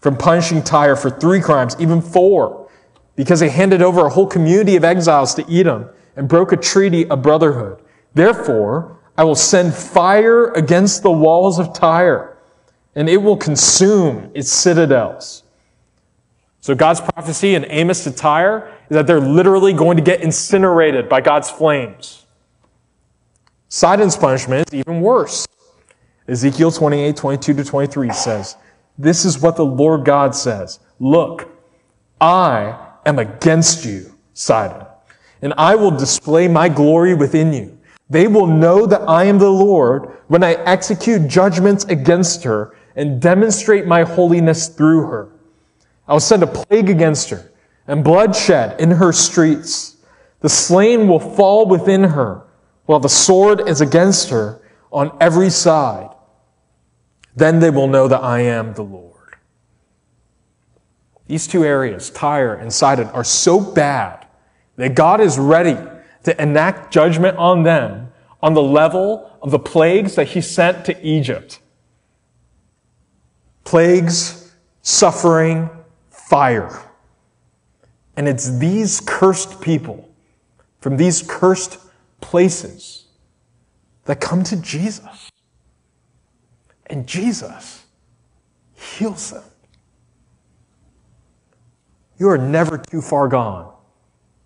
from 0.00 0.16
punishing 0.16 0.62
Tyre 0.62 0.96
for 0.96 1.10
three 1.10 1.40
crimes, 1.40 1.76
even 1.78 2.00
four, 2.00 2.68
because 3.16 3.40
they 3.40 3.48
handed 3.48 3.82
over 3.82 4.06
a 4.06 4.10
whole 4.10 4.26
community 4.26 4.76
of 4.76 4.84
exiles 4.84 5.34
to 5.34 5.52
Edom 5.52 5.88
and 6.16 6.28
broke 6.28 6.52
a 6.52 6.56
treaty 6.56 7.08
of 7.08 7.22
brotherhood. 7.22 7.80
Therefore, 8.14 8.98
I 9.16 9.24
will 9.24 9.34
send 9.34 9.74
fire 9.74 10.52
against 10.52 11.02
the 11.02 11.10
walls 11.10 11.58
of 11.58 11.72
Tyre, 11.72 12.36
and 12.94 13.08
it 13.08 13.16
will 13.16 13.36
consume 13.36 14.30
its 14.34 14.50
citadels. 14.50 15.42
So 16.60 16.74
God's 16.74 17.00
prophecy 17.00 17.54
in 17.54 17.64
Amos 17.68 18.04
to 18.04 18.12
Tyre 18.12 18.72
is 18.90 18.94
that 18.94 19.06
they're 19.06 19.20
literally 19.20 19.72
going 19.72 19.96
to 19.96 20.02
get 20.02 20.20
incinerated 20.20 21.08
by 21.08 21.20
God's 21.20 21.50
flames. 21.50 22.26
Sidon's 23.68 24.16
punishment 24.16 24.68
is 24.68 24.74
even 24.74 25.00
worse. 25.00 25.46
Ezekiel 26.26 26.70
28, 26.70 27.16
22 27.16 27.54
to 27.54 27.64
23 27.64 28.12
says, 28.12 28.56
This 28.96 29.24
is 29.24 29.40
what 29.40 29.56
the 29.56 29.64
Lord 29.64 30.04
God 30.04 30.34
says. 30.34 30.80
Look, 30.98 31.48
I 32.20 32.78
am 33.06 33.18
against 33.18 33.84
you, 33.84 34.14
Sidon, 34.34 34.86
and 35.42 35.54
I 35.56 35.74
will 35.74 35.90
display 35.90 36.48
my 36.48 36.68
glory 36.68 37.14
within 37.14 37.52
you. 37.52 37.78
They 38.10 38.26
will 38.26 38.46
know 38.46 38.86
that 38.86 39.02
I 39.02 39.24
am 39.24 39.38
the 39.38 39.50
Lord 39.50 40.16
when 40.28 40.42
I 40.42 40.54
execute 40.54 41.28
judgments 41.28 41.84
against 41.84 42.42
her 42.44 42.74
and 42.96 43.20
demonstrate 43.20 43.86
my 43.86 44.02
holiness 44.02 44.68
through 44.68 45.06
her. 45.06 45.30
I 46.06 46.14
will 46.14 46.20
send 46.20 46.42
a 46.42 46.46
plague 46.46 46.88
against 46.88 47.28
her 47.30 47.52
and 47.86 48.02
bloodshed 48.02 48.80
in 48.80 48.90
her 48.92 49.12
streets. 49.12 49.98
The 50.40 50.48
slain 50.48 51.06
will 51.06 51.20
fall 51.20 51.66
within 51.66 52.02
her, 52.02 52.44
while 52.88 52.98
the 52.98 53.08
sword 53.08 53.68
is 53.68 53.82
against 53.82 54.30
her 54.30 54.62
on 54.90 55.14
every 55.20 55.50
side. 55.50 56.08
Then 57.36 57.60
they 57.60 57.68
will 57.68 57.86
know 57.86 58.08
that 58.08 58.22
I 58.22 58.40
am 58.40 58.72
the 58.72 58.82
Lord. 58.82 59.36
These 61.26 61.46
two 61.48 61.66
areas, 61.66 62.08
Tyre 62.08 62.54
and 62.54 62.72
Sidon, 62.72 63.08
are 63.08 63.24
so 63.24 63.60
bad 63.60 64.26
that 64.76 64.94
God 64.94 65.20
is 65.20 65.38
ready 65.38 65.76
to 66.24 66.42
enact 66.42 66.90
judgment 66.90 67.36
on 67.36 67.62
them 67.62 68.10
on 68.42 68.54
the 68.54 68.62
level 68.62 69.36
of 69.42 69.50
the 69.50 69.58
plagues 69.58 70.14
that 70.14 70.28
he 70.28 70.40
sent 70.40 70.86
to 70.86 71.06
Egypt. 71.06 71.60
Plagues, 73.64 74.54
suffering, 74.80 75.68
fire. 76.08 76.90
And 78.16 78.26
it's 78.26 78.56
these 78.56 79.02
cursed 79.04 79.60
people 79.60 80.08
from 80.80 80.96
these 80.96 81.20
cursed 81.20 81.80
places 82.20 83.06
that 84.04 84.20
come 84.20 84.42
to 84.44 84.56
Jesus. 84.56 85.30
And 86.86 87.06
Jesus 87.06 87.84
heals 88.74 89.30
them. 89.30 89.44
You 92.18 92.28
are 92.28 92.38
never 92.38 92.78
too 92.78 93.00
far 93.00 93.28
gone 93.28 93.72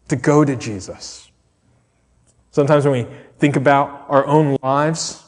to 0.08 0.16
go 0.16 0.44
to 0.44 0.56
Jesus. 0.56 1.30
Sometimes 2.50 2.84
when 2.84 3.06
we 3.06 3.14
think 3.38 3.56
about 3.56 4.04
our 4.08 4.26
own 4.26 4.58
lives, 4.62 5.24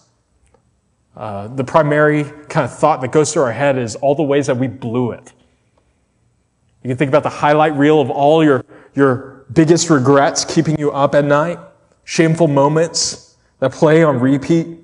uh, 1.16 1.48
the 1.48 1.64
primary 1.64 2.24
kind 2.48 2.64
of 2.64 2.76
thought 2.76 3.00
that 3.00 3.12
goes 3.12 3.32
through 3.32 3.42
our 3.42 3.52
head 3.52 3.78
is 3.78 3.96
all 3.96 4.14
the 4.14 4.22
ways 4.22 4.48
that 4.48 4.56
we 4.56 4.66
blew 4.66 5.12
it. 5.12 5.32
You 6.82 6.88
can 6.88 6.98
think 6.98 7.08
about 7.08 7.22
the 7.22 7.30
highlight 7.30 7.74
reel 7.74 8.00
of 8.00 8.10
all 8.10 8.44
your, 8.44 8.62
your 8.94 9.46
biggest 9.52 9.88
regrets 9.88 10.44
keeping 10.44 10.78
you 10.78 10.90
up 10.90 11.14
at 11.14 11.24
night, 11.24 11.58
shameful 12.04 12.48
moments 12.48 13.36
that 13.58 13.72
play 13.72 14.02
on 14.02 14.20
repeat. 14.20 14.78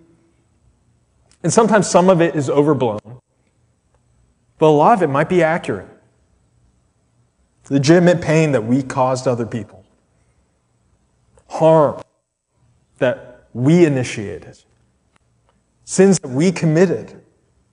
And 1.43 1.53
sometimes 1.53 1.89
some 1.89 2.11
of 2.11 2.21
it 2.21 2.35
is 2.35 2.50
overblown, 2.50 3.00
but 4.59 4.67
a 4.67 4.69
lot 4.69 4.95
of 4.95 5.03
it 5.03 5.09
might 5.09 5.29
be 5.29 5.43
accurate. 5.43 5.89
Legitimate 7.71 8.21
pain 8.21 8.50
that 8.50 8.65
we 8.65 8.83
caused 8.83 9.29
other 9.29 9.47
people, 9.47 9.85
harm 11.49 12.03
that 12.99 13.47
we 13.53 13.85
initiated, 13.85 14.59
sins 15.85 16.19
that 16.19 16.29
we 16.31 16.50
committed 16.50 17.23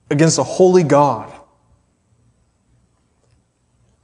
against 0.08 0.38
a 0.38 0.44
holy 0.44 0.84
God 0.84 1.32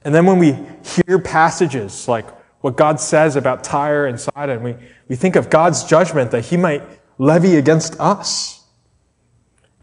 and 0.05 0.13
then 0.13 0.27
when 0.27 0.37
we 0.37 0.55
hear 0.83 1.17
passages 1.17 2.07
like 2.07 2.25
what 2.65 2.77
God 2.77 2.99
says 2.99 3.35
about 3.35 3.63
Tyre 3.63 4.07
and 4.07 4.19
Sidon, 4.19 4.63
we, 4.63 4.75
we 5.07 5.15
think 5.15 5.35
of 5.35 5.51
God's 5.51 5.83
judgment 5.83 6.31
that 6.31 6.45
he 6.45 6.57
might 6.57 6.81
levy 7.19 7.57
against 7.57 7.95
us. 7.99 8.63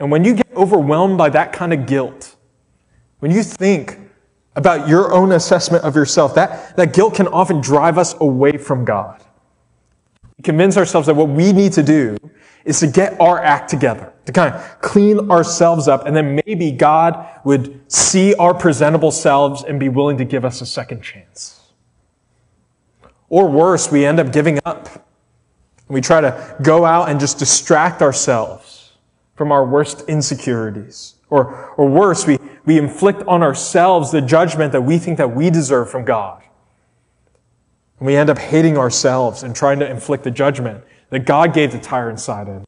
And 0.01 0.11
when 0.11 0.25
you 0.25 0.35
get 0.35 0.49
overwhelmed 0.57 1.17
by 1.17 1.29
that 1.31 1.53
kind 1.53 1.73
of 1.73 1.87
guilt, 1.87 2.35
when 3.21 3.31
you 3.31 3.45
think 3.45 4.01
about 4.57 4.89
your 4.89 5.15
own 5.15 5.31
assessment 5.31 5.85
of 5.85 5.95
yourself, 5.95 6.35
that, 6.35 6.75
that 6.75 6.93
guilt 6.93 7.15
can 7.15 7.29
often 7.29 7.61
drive 7.61 7.99
us 7.99 8.17
away 8.21 8.57
from 8.57 8.85
God. 8.85 9.23
We 10.37 10.43
convince 10.43 10.77
ourselves 10.77 11.07
that 11.07 11.15
what 11.15 11.29
we 11.29 11.53
need 11.53 11.75
to 11.75 11.85
do 11.85 12.17
is 12.65 12.81
to 12.81 12.89
get 12.89 13.21
our 13.21 13.41
act 13.41 13.71
together, 13.71 14.13
to 14.27 14.33
kind 14.33 14.53
of 14.53 14.81
clean 14.81 15.31
ourselves 15.31 15.87
up, 15.87 16.05
and 16.05 16.17
then 16.17 16.35
maybe 16.45 16.73
God 16.73 17.29
would 17.45 17.81
see 17.87 18.35
our 18.35 18.53
presentable 18.53 19.13
selves 19.13 19.63
and 19.63 19.79
be 19.79 19.89
willing 19.89 20.19
to 20.19 20.25
give 20.25 20.45
us 20.45 20.61
a 20.61 20.67
second 20.67 21.03
chance. 21.03 21.62
Or 23.33 23.49
worse, 23.49 23.91
we 23.91 24.05
end 24.05 24.21
up 24.21 24.31
giving 24.31 24.59
up. 24.67 25.07
We 25.89 26.03
try 26.03 26.21
to 26.21 26.57
go 26.63 26.85
out 26.85 27.09
and 27.09 27.19
just 27.19 27.39
distract 27.39 28.03
ourselves 28.03 28.93
from 29.37 29.51
our 29.51 29.65
worst 29.65 30.03
insecurities. 30.07 31.15
Or, 31.31 31.73
or 31.79 31.89
worse, 31.89 32.27
we, 32.27 32.39
we 32.67 32.77
inflict 32.77 33.23
on 33.23 33.43
ourselves 33.43 34.13
the 34.13 34.21
judgment 34.21 34.73
that 34.73 34.83
we 34.83 34.99
think 34.99 35.17
that 35.17 35.35
we 35.35 35.49
deserve 35.49 35.91
from 35.91 36.05
God. 36.05 36.43
And 37.99 38.07
we 38.07 38.17
end 38.17 38.29
up 38.29 38.37
hating 38.37 38.77
ourselves 38.77 39.43
and 39.43 39.57
trying 39.57 39.79
to 39.79 39.91
inflict 39.91 40.25
the 40.25 40.31
judgment 40.31 40.85
that 41.09 41.21
God 41.21 41.55
gave 41.55 41.71
to 41.71 41.79
Tyre 41.79 42.11
and 42.11 42.21
Sidon 42.21 42.67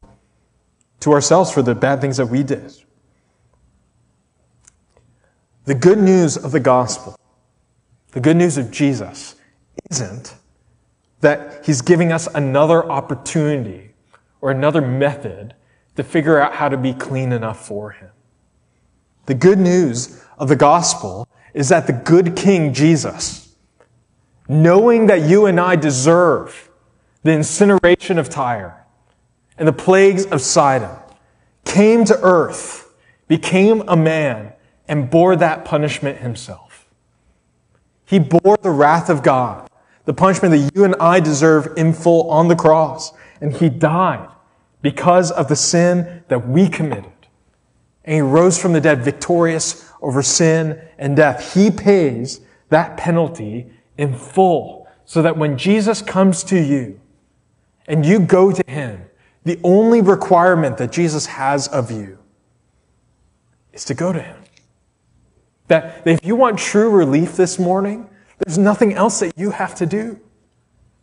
to 1.01 1.13
ourselves 1.13 1.51
for 1.51 1.61
the 1.61 1.75
bad 1.75 2.01
things 2.01 2.17
that 2.17 2.31
we 2.31 2.43
did. 2.43 2.73
The 5.67 5.75
good 5.75 5.99
news 5.99 6.39
of 6.39 6.53
the 6.53 6.61
gospel, 6.61 7.21
the 8.13 8.21
good 8.21 8.39
news 8.39 8.57
of 8.57 8.71
Jesus, 8.71 9.35
isn't 9.91 10.37
that 11.25 11.65
he's 11.67 11.83
giving 11.83 12.13
us 12.13 12.29
another 12.35 12.85
opportunity 12.85 13.95
or 14.41 14.51
another 14.51 14.81
method 14.81 15.55
to 15.97 16.03
figure 16.03 16.39
out 16.39 16.55
how 16.55 16.69
to 16.69 16.77
be 16.77 16.93
clean 16.93 17.33
enough 17.33 17.67
for 17.67 17.91
him. 17.91 18.11
The 19.27 19.35
good 19.35 19.59
news 19.59 20.23
of 20.39 20.49
the 20.49 20.57
gospel 20.57 21.27
is 21.55 21.69
that 21.71 21.87
the 21.87 21.93
good 21.93 22.37
King 22.37 22.75
Jesus, 22.75 23.55
knowing 24.49 25.07
that 25.07 25.23
you 25.23 25.47
and 25.47 25.59
I 25.59 25.77
deserve 25.77 26.71
the 27.23 27.33
incineration 27.33 28.19
of 28.19 28.29
Tyre, 28.29 28.85
and 29.57 29.67
the 29.67 29.73
plagues 29.73 30.27
of 30.27 30.41
Sidon, 30.41 30.97
came 31.65 32.05
to 32.05 32.19
earth, 32.21 32.93
became 33.29 33.83
a 33.89 33.97
man, 33.97 34.53
and 34.87 35.09
bore 35.09 35.37
that 35.37 35.65
punishment 35.65 36.19
himself. 36.19 36.87
He 38.05 38.19
bore 38.19 38.59
the 38.61 38.71
wrath 38.71 39.09
of 39.09 39.23
God, 39.23 39.71
the 40.05 40.15
punishment 40.15 40.53
that 40.53 40.75
you 40.75 40.85
and 40.85 40.95
I 40.97 41.21
deserve 41.21 41.73
in 41.77 41.93
full 41.93 42.31
on 42.31 42.49
the 42.49 42.57
cross. 42.57 43.13
And 43.41 43.55
he 43.55 43.69
died 43.69 44.29
because 44.83 45.31
of 45.31 45.49
the 45.49 45.57
sin 45.57 46.25
that 46.29 46.49
we 46.49 46.69
committed. 46.69 47.11
And 48.05 48.15
he 48.15 48.21
rose 48.21 48.61
from 48.61 48.73
the 48.73 48.81
dead 48.81 49.03
victorious 49.03 49.91
over 50.03 50.23
sin 50.23 50.81
and 50.99 51.17
death. 51.17 51.55
He 51.55 51.71
pays 51.71 52.41
that 52.69 52.97
penalty 52.97 53.71
in 53.97 54.15
full 54.15 54.87
so 55.05 55.23
that 55.23 55.37
when 55.37 55.57
Jesus 55.57 56.03
comes 56.03 56.45
to 56.45 56.59
you, 56.59 57.01
and 57.87 58.05
you 58.05 58.19
go 58.19 58.53
to 58.53 58.63
Him, 58.67 59.03
the 59.45 59.59
only 59.63 60.01
requirement 60.01 60.79
that 60.79 60.91
Jesus 60.91 61.27
has 61.27 61.69
of 61.69 61.91
you 61.91 62.19
is 63.73 63.85
to 63.87 63.95
go 63.95 64.13
to 64.13 64.21
Him. 64.21 64.37
That, 65.69 66.07
if 66.07 66.25
you 66.25 66.37
want 66.37 66.59
true 66.59 66.91
relief 66.91 67.37
this 67.37 67.59
morning, 67.59 68.09
there's 68.45 68.59
nothing 68.59 68.93
else 68.93 69.21
that 69.21 69.39
you 69.39 69.51
have 69.51 69.75
to 69.77 69.87
do. 69.87 70.21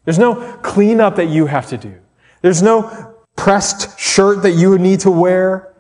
There's 0.06 0.20
no 0.20 0.36
cleanup 0.62 1.16
that 1.16 1.28
you 1.28 1.46
have 1.46 1.68
to 1.70 1.78
do. 1.78 2.00
There's 2.42 2.62
no 2.62 3.16
pressed 3.36 4.00
shirt 4.00 4.44
that 4.44 4.52
you 4.52 4.72
would 4.72 4.82
need 4.82 5.00
to 5.02 5.12
wear. 5.12 5.74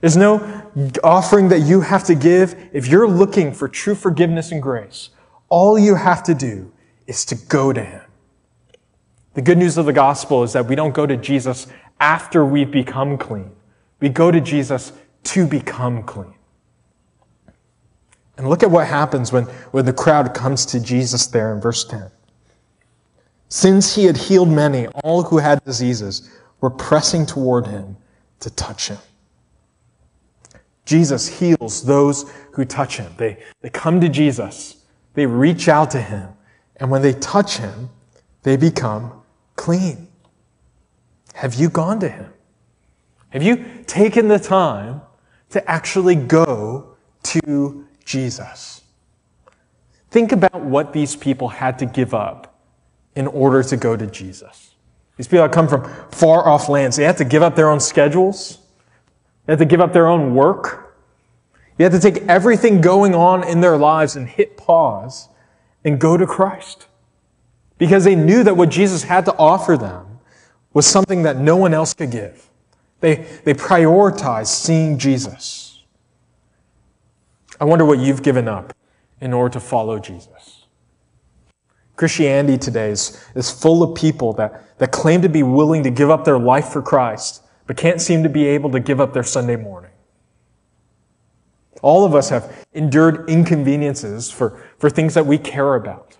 There's 0.00 0.16
no 0.16 0.62
offering 1.02 1.48
that 1.48 1.60
you 1.60 1.80
have 1.80 2.04
to 2.04 2.14
give. 2.14 2.54
If 2.72 2.86
you're 2.86 3.08
looking 3.08 3.52
for 3.52 3.68
true 3.68 3.94
forgiveness 3.94 4.52
and 4.52 4.62
grace, 4.62 5.10
all 5.48 5.78
you 5.78 5.94
have 5.94 6.22
to 6.24 6.34
do 6.34 6.72
is 7.06 7.24
to 7.26 7.34
go 7.34 7.72
to 7.72 7.82
Him. 7.82 8.02
The 9.34 9.42
good 9.42 9.58
news 9.58 9.78
of 9.78 9.86
the 9.86 9.92
gospel 9.92 10.42
is 10.42 10.52
that 10.54 10.66
we 10.66 10.74
don't 10.74 10.94
go 10.94 11.06
to 11.06 11.16
Jesus 11.16 11.66
after 12.00 12.44
we've 12.44 12.70
become 12.70 13.18
clean. 13.18 13.50
We 14.00 14.08
go 14.08 14.30
to 14.30 14.40
Jesus 14.40 14.92
to 15.24 15.46
become 15.46 16.02
clean. 16.02 16.35
And 18.36 18.48
look 18.48 18.62
at 18.62 18.70
what 18.70 18.86
happens 18.86 19.32
when, 19.32 19.44
when 19.72 19.84
the 19.84 19.92
crowd 19.92 20.34
comes 20.34 20.66
to 20.66 20.80
Jesus 20.80 21.26
there 21.26 21.54
in 21.54 21.60
verse 21.60 21.84
10. 21.84 22.10
Since 23.48 23.94
he 23.94 24.04
had 24.04 24.16
healed 24.16 24.50
many, 24.50 24.88
all 24.88 25.22
who 25.22 25.38
had 25.38 25.64
diseases 25.64 26.30
were 26.60 26.70
pressing 26.70 27.24
toward 27.24 27.66
him 27.66 27.96
to 28.40 28.50
touch 28.50 28.88
him. 28.88 28.98
Jesus 30.84 31.38
heals 31.40 31.84
those 31.84 32.30
who 32.52 32.64
touch 32.64 32.98
him. 32.98 33.12
They, 33.16 33.42
they 33.60 33.70
come 33.70 34.00
to 34.00 34.08
Jesus. 34.08 34.84
They 35.14 35.26
reach 35.26 35.68
out 35.68 35.90
to 35.92 36.00
him. 36.00 36.28
And 36.76 36.90
when 36.90 37.02
they 37.02 37.14
touch 37.14 37.56
him, 37.56 37.90
they 38.46 38.56
become 38.56 39.22
clean? 39.56 40.06
Have 41.34 41.54
you 41.54 41.68
gone 41.68 41.98
to 42.00 42.08
Him? 42.08 42.32
Have 43.30 43.42
you 43.42 43.64
taken 43.86 44.28
the 44.28 44.38
time 44.38 45.00
to 45.50 45.70
actually 45.70 46.14
go 46.14 46.94
to 47.24 47.85
Jesus? 48.06 48.80
Think 50.10 50.32
about 50.32 50.62
what 50.62 50.94
these 50.94 51.14
people 51.14 51.48
had 51.48 51.78
to 51.80 51.86
give 51.86 52.14
up 52.14 52.58
in 53.14 53.26
order 53.26 53.62
to 53.62 53.76
go 53.76 53.96
to 53.96 54.06
Jesus. 54.06 54.74
These 55.16 55.28
people 55.28 55.42
had 55.42 55.52
come 55.52 55.68
from 55.68 55.84
far 56.10 56.46
off 56.48 56.68
lands. 56.68 56.96
They 56.96 57.04
had 57.04 57.16
to 57.18 57.24
give 57.24 57.42
up 57.42 57.56
their 57.56 57.68
own 57.68 57.80
schedules. 57.80 58.58
They 59.44 59.52
had 59.52 59.58
to 59.58 59.64
give 59.64 59.80
up 59.80 59.92
their 59.92 60.06
own 60.06 60.34
work. 60.34 60.96
They 61.76 61.84
had 61.84 61.92
to 61.92 62.00
take 62.00 62.22
everything 62.28 62.80
going 62.80 63.14
on 63.14 63.44
in 63.44 63.60
their 63.60 63.76
lives 63.76 64.16
and 64.16 64.28
hit 64.28 64.56
pause 64.56 65.28
and 65.84 66.00
go 66.00 66.16
to 66.16 66.26
Christ 66.26 66.86
because 67.78 68.04
they 68.04 68.14
knew 68.14 68.42
that 68.44 68.56
what 68.56 68.70
Jesus 68.70 69.02
had 69.02 69.24
to 69.26 69.36
offer 69.36 69.76
them 69.76 70.20
was 70.72 70.86
something 70.86 71.22
that 71.22 71.36
no 71.38 71.56
one 71.56 71.74
else 71.74 71.92
could 71.94 72.10
give. 72.10 72.48
They, 73.00 73.26
they 73.44 73.54
prioritized 73.54 74.48
seeing 74.48 74.98
Jesus. 74.98 75.65
I 77.60 77.64
wonder 77.64 77.84
what 77.84 77.98
you've 77.98 78.22
given 78.22 78.48
up 78.48 78.74
in 79.20 79.32
order 79.32 79.52
to 79.54 79.60
follow 79.60 79.98
Jesus. 79.98 80.66
Christianity 81.96 82.58
today 82.58 82.90
is, 82.90 83.24
is 83.34 83.50
full 83.50 83.82
of 83.82 83.96
people 83.96 84.34
that, 84.34 84.78
that 84.78 84.92
claim 84.92 85.22
to 85.22 85.28
be 85.28 85.42
willing 85.42 85.82
to 85.82 85.90
give 85.90 86.10
up 86.10 86.24
their 86.24 86.38
life 86.38 86.68
for 86.68 86.82
Christ, 86.82 87.42
but 87.66 87.76
can't 87.76 88.00
seem 88.00 88.22
to 88.22 88.28
be 88.28 88.46
able 88.46 88.70
to 88.72 88.80
give 88.80 89.00
up 89.00 89.14
their 89.14 89.22
Sunday 89.22 89.56
morning. 89.56 89.90
All 91.82 92.04
of 92.04 92.14
us 92.14 92.28
have 92.28 92.66
endured 92.74 93.28
inconveniences 93.30 94.30
for, 94.30 94.62
for 94.78 94.90
things 94.90 95.14
that 95.14 95.24
we 95.24 95.38
care 95.38 95.74
about. 95.74 96.16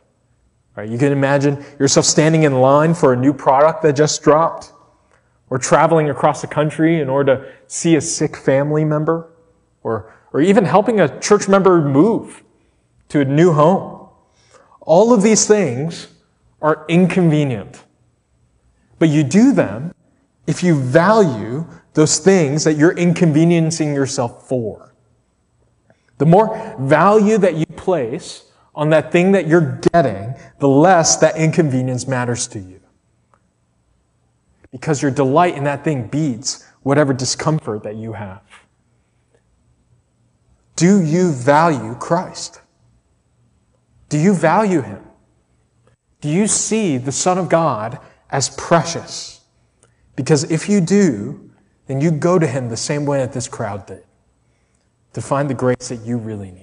Right? 0.74 0.88
You 0.88 0.98
can 0.98 1.12
imagine 1.12 1.64
yourself 1.78 2.06
standing 2.06 2.44
in 2.44 2.60
line 2.60 2.94
for 2.94 3.12
a 3.12 3.16
new 3.16 3.32
product 3.32 3.82
that 3.82 3.94
just 3.94 4.22
dropped, 4.22 4.72
or 5.48 5.58
traveling 5.58 6.10
across 6.10 6.40
the 6.40 6.46
country 6.46 7.00
in 7.00 7.08
order 7.08 7.36
to 7.36 7.52
see 7.66 7.96
a 7.96 8.00
sick 8.00 8.36
family 8.36 8.84
member, 8.84 9.30
or, 9.82 10.14
or 10.36 10.42
even 10.42 10.66
helping 10.66 11.00
a 11.00 11.18
church 11.18 11.48
member 11.48 11.80
move 11.80 12.44
to 13.08 13.20
a 13.20 13.24
new 13.24 13.54
home. 13.54 14.06
All 14.82 15.14
of 15.14 15.22
these 15.22 15.46
things 15.46 16.08
are 16.60 16.84
inconvenient. 16.90 17.82
But 18.98 19.08
you 19.08 19.24
do 19.24 19.52
them 19.52 19.94
if 20.46 20.62
you 20.62 20.78
value 20.78 21.66
those 21.94 22.18
things 22.18 22.64
that 22.64 22.74
you're 22.74 22.92
inconveniencing 22.92 23.94
yourself 23.94 24.46
for. 24.46 24.94
The 26.18 26.26
more 26.26 26.76
value 26.80 27.38
that 27.38 27.54
you 27.54 27.64
place 27.74 28.44
on 28.74 28.90
that 28.90 29.10
thing 29.10 29.32
that 29.32 29.46
you're 29.46 29.80
getting, 29.94 30.34
the 30.58 30.68
less 30.68 31.16
that 31.16 31.38
inconvenience 31.38 32.06
matters 32.06 32.46
to 32.48 32.58
you. 32.58 32.82
Because 34.70 35.00
your 35.00 35.10
delight 35.10 35.56
in 35.56 35.64
that 35.64 35.82
thing 35.82 36.08
beats 36.08 36.62
whatever 36.82 37.14
discomfort 37.14 37.84
that 37.84 37.96
you 37.96 38.12
have. 38.12 38.42
Do 40.76 41.02
you 41.02 41.32
value 41.32 41.94
Christ? 41.94 42.60
Do 44.08 44.18
you 44.18 44.34
value 44.34 44.82
Him? 44.82 45.02
Do 46.20 46.28
you 46.28 46.46
see 46.46 46.98
the 46.98 47.12
Son 47.12 47.38
of 47.38 47.48
God 47.48 47.98
as 48.30 48.50
precious? 48.50 49.40
Because 50.14 50.44
if 50.50 50.68
you 50.68 50.80
do, 50.80 51.50
then 51.86 52.00
you 52.00 52.10
go 52.10 52.38
to 52.38 52.46
Him 52.46 52.68
the 52.68 52.76
same 52.76 53.06
way 53.06 53.18
that 53.18 53.32
this 53.32 53.48
crowd 53.48 53.86
did 53.86 54.04
to 55.14 55.22
find 55.22 55.48
the 55.48 55.54
grace 55.54 55.88
that 55.88 56.04
you 56.04 56.18
really 56.18 56.50
need. 56.50 56.62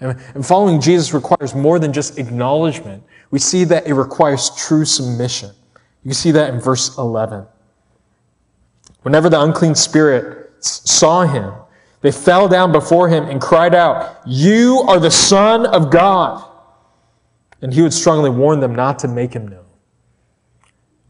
And 0.00 0.44
following 0.44 0.80
Jesus 0.80 1.14
requires 1.14 1.54
more 1.54 1.78
than 1.78 1.92
just 1.92 2.18
acknowledgement. 2.18 3.04
We 3.30 3.38
see 3.38 3.64
that 3.64 3.86
it 3.86 3.94
requires 3.94 4.50
true 4.56 4.84
submission. 4.84 5.50
You 6.04 6.12
see 6.12 6.32
that 6.32 6.52
in 6.52 6.60
verse 6.60 6.96
11. 6.98 7.46
Whenever 9.02 9.28
the 9.28 9.40
unclean 9.40 9.74
spirit 9.76 10.64
saw 10.64 11.22
him, 11.22 11.54
they 12.02 12.12
fell 12.12 12.48
down 12.48 12.72
before 12.72 13.08
him 13.08 13.24
and 13.24 13.40
cried 13.40 13.74
out, 13.74 14.20
You 14.26 14.84
are 14.88 15.00
the 15.00 15.10
Son 15.10 15.66
of 15.66 15.90
God. 15.90 16.48
And 17.60 17.72
he 17.72 17.82
would 17.82 17.94
strongly 17.94 18.30
warn 18.30 18.60
them 18.60 18.74
not 18.74 18.98
to 19.00 19.08
make 19.08 19.34
him 19.34 19.48
known. 19.48 19.64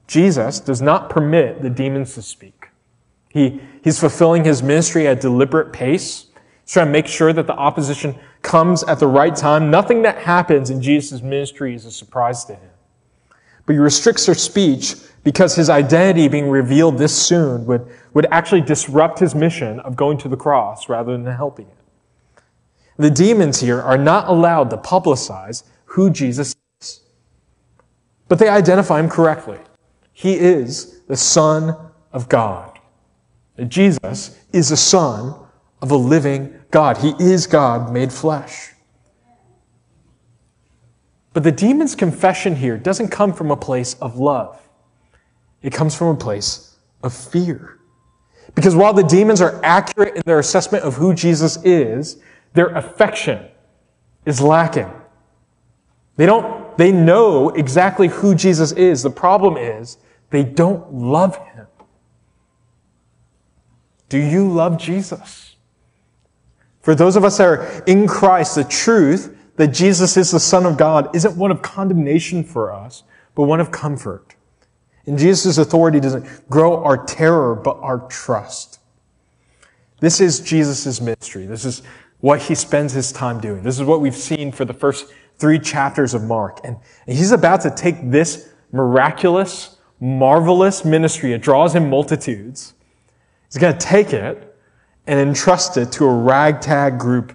Jesus 0.06 0.60
does 0.60 0.82
not 0.82 1.08
permit 1.08 1.62
the 1.62 1.70
demons 1.70 2.14
to 2.14 2.22
speak. 2.22 2.68
He, 3.30 3.60
he's 3.82 3.98
fulfilling 3.98 4.44
his 4.44 4.62
ministry 4.62 5.08
at 5.08 5.20
deliberate 5.22 5.72
pace 5.72 6.26
He's 6.64 6.72
trying 6.72 6.86
to 6.86 6.92
make 6.92 7.06
sure 7.06 7.32
that 7.32 7.46
the 7.46 7.54
opposition 7.54 8.14
comes 8.40 8.82
at 8.84 8.98
the 8.98 9.06
right 9.06 9.34
time. 9.34 9.70
Nothing 9.70 10.02
that 10.02 10.18
happens 10.18 10.70
in 10.70 10.80
Jesus' 10.80 11.22
ministry 11.22 11.74
is 11.74 11.84
a 11.84 11.90
surprise 11.90 12.44
to 12.46 12.54
him. 12.54 12.70
But 13.66 13.74
he 13.74 13.78
restricts 13.78 14.26
their 14.26 14.34
speech 14.34 14.94
because 15.24 15.54
his 15.54 15.70
identity 15.70 16.28
being 16.28 16.48
revealed 16.48 16.98
this 16.98 17.16
soon 17.16 17.66
would, 17.66 17.86
would 18.14 18.26
actually 18.30 18.60
disrupt 18.60 19.18
his 19.18 19.34
mission 19.34 19.80
of 19.80 19.96
going 19.96 20.18
to 20.18 20.28
the 20.28 20.36
cross 20.36 20.88
rather 20.88 21.12
than 21.12 21.26
helping 21.26 21.66
it. 21.66 21.76
The 22.96 23.10
demons 23.10 23.60
here 23.60 23.80
are 23.80 23.98
not 23.98 24.28
allowed 24.28 24.70
to 24.70 24.76
publicize 24.76 25.64
who 25.86 26.10
Jesus 26.10 26.54
is. 26.80 27.00
But 28.28 28.38
they 28.38 28.48
identify 28.48 29.00
him 29.00 29.08
correctly. 29.08 29.58
He 30.12 30.34
is 30.34 31.00
the 31.08 31.16
Son 31.16 31.76
of 32.12 32.28
God. 32.28 32.78
Jesus 33.68 34.38
is 34.52 34.68
the 34.68 34.76
Son 34.76 35.34
of 35.80 35.90
a 35.90 35.96
living 35.96 36.54
God. 36.70 36.98
He 36.98 37.14
is 37.18 37.46
God 37.46 37.92
made 37.92 38.12
flesh. 38.12 38.72
But 41.32 41.44
the 41.44 41.52
demon's 41.52 41.94
confession 41.94 42.56
here 42.56 42.76
doesn't 42.76 43.08
come 43.08 43.32
from 43.32 43.50
a 43.50 43.56
place 43.56 43.94
of 43.94 44.16
love. 44.18 44.60
It 45.62 45.72
comes 45.72 45.94
from 45.94 46.08
a 46.08 46.16
place 46.16 46.76
of 47.02 47.14
fear. 47.14 47.78
Because 48.54 48.76
while 48.76 48.92
the 48.92 49.02
demons 49.02 49.40
are 49.40 49.60
accurate 49.64 50.16
in 50.16 50.22
their 50.26 50.38
assessment 50.38 50.84
of 50.84 50.94
who 50.94 51.14
Jesus 51.14 51.58
is, 51.64 52.18
their 52.52 52.68
affection 52.68 53.46
is 54.26 54.40
lacking. 54.40 54.90
They 56.16 56.26
don't, 56.26 56.76
they 56.76 56.92
know 56.92 57.48
exactly 57.50 58.08
who 58.08 58.34
Jesus 58.34 58.72
is. 58.72 59.02
The 59.02 59.10
problem 59.10 59.56
is 59.56 59.96
they 60.30 60.44
don't 60.44 60.92
love 60.92 61.36
him. 61.36 61.66
Do 64.08 64.18
you 64.18 64.50
love 64.50 64.76
Jesus? 64.76 65.56
For 66.82 66.94
those 66.94 67.16
of 67.16 67.24
us 67.24 67.38
that 67.38 67.46
are 67.46 67.82
in 67.86 68.06
Christ, 68.06 68.56
the 68.56 68.64
truth 68.64 69.36
that 69.56 69.68
Jesus 69.68 70.16
is 70.16 70.30
the 70.30 70.40
Son 70.40 70.66
of 70.66 70.76
God 70.76 71.14
isn't 71.14 71.36
one 71.36 71.50
of 71.50 71.62
condemnation 71.62 72.44
for 72.44 72.72
us, 72.72 73.04
but 73.34 73.44
one 73.44 73.60
of 73.60 73.70
comfort. 73.70 74.34
And 75.06 75.18
Jesus' 75.18 75.58
authority 75.58 76.00
doesn't 76.00 76.48
grow 76.48 76.82
our 76.84 77.04
terror, 77.04 77.54
but 77.54 77.76
our 77.80 78.06
trust. 78.08 78.78
This 80.00 80.20
is 80.20 80.40
Jesus' 80.40 81.00
ministry. 81.00 81.46
This 81.46 81.64
is 81.64 81.82
what 82.20 82.42
he 82.42 82.54
spends 82.54 82.92
his 82.92 83.12
time 83.12 83.40
doing. 83.40 83.62
This 83.62 83.78
is 83.78 83.84
what 83.84 84.00
we've 84.00 84.14
seen 84.14 84.52
for 84.52 84.64
the 84.64 84.72
first 84.72 85.12
three 85.36 85.58
chapters 85.58 86.14
of 86.14 86.22
Mark. 86.22 86.60
And 86.64 86.76
he's 87.06 87.32
about 87.32 87.60
to 87.62 87.70
take 87.70 88.10
this 88.10 88.48
miraculous, 88.70 89.76
marvelous 90.00 90.84
ministry. 90.84 91.32
It 91.32 91.42
draws 91.42 91.74
in 91.74 91.90
multitudes. 91.90 92.74
He's 93.48 93.60
going 93.60 93.76
to 93.76 93.86
take 93.86 94.12
it 94.12 94.56
and 95.06 95.18
entrust 95.18 95.76
it 95.76 95.90
to 95.92 96.06
a 96.06 96.14
ragtag 96.14 96.98
group 96.98 97.32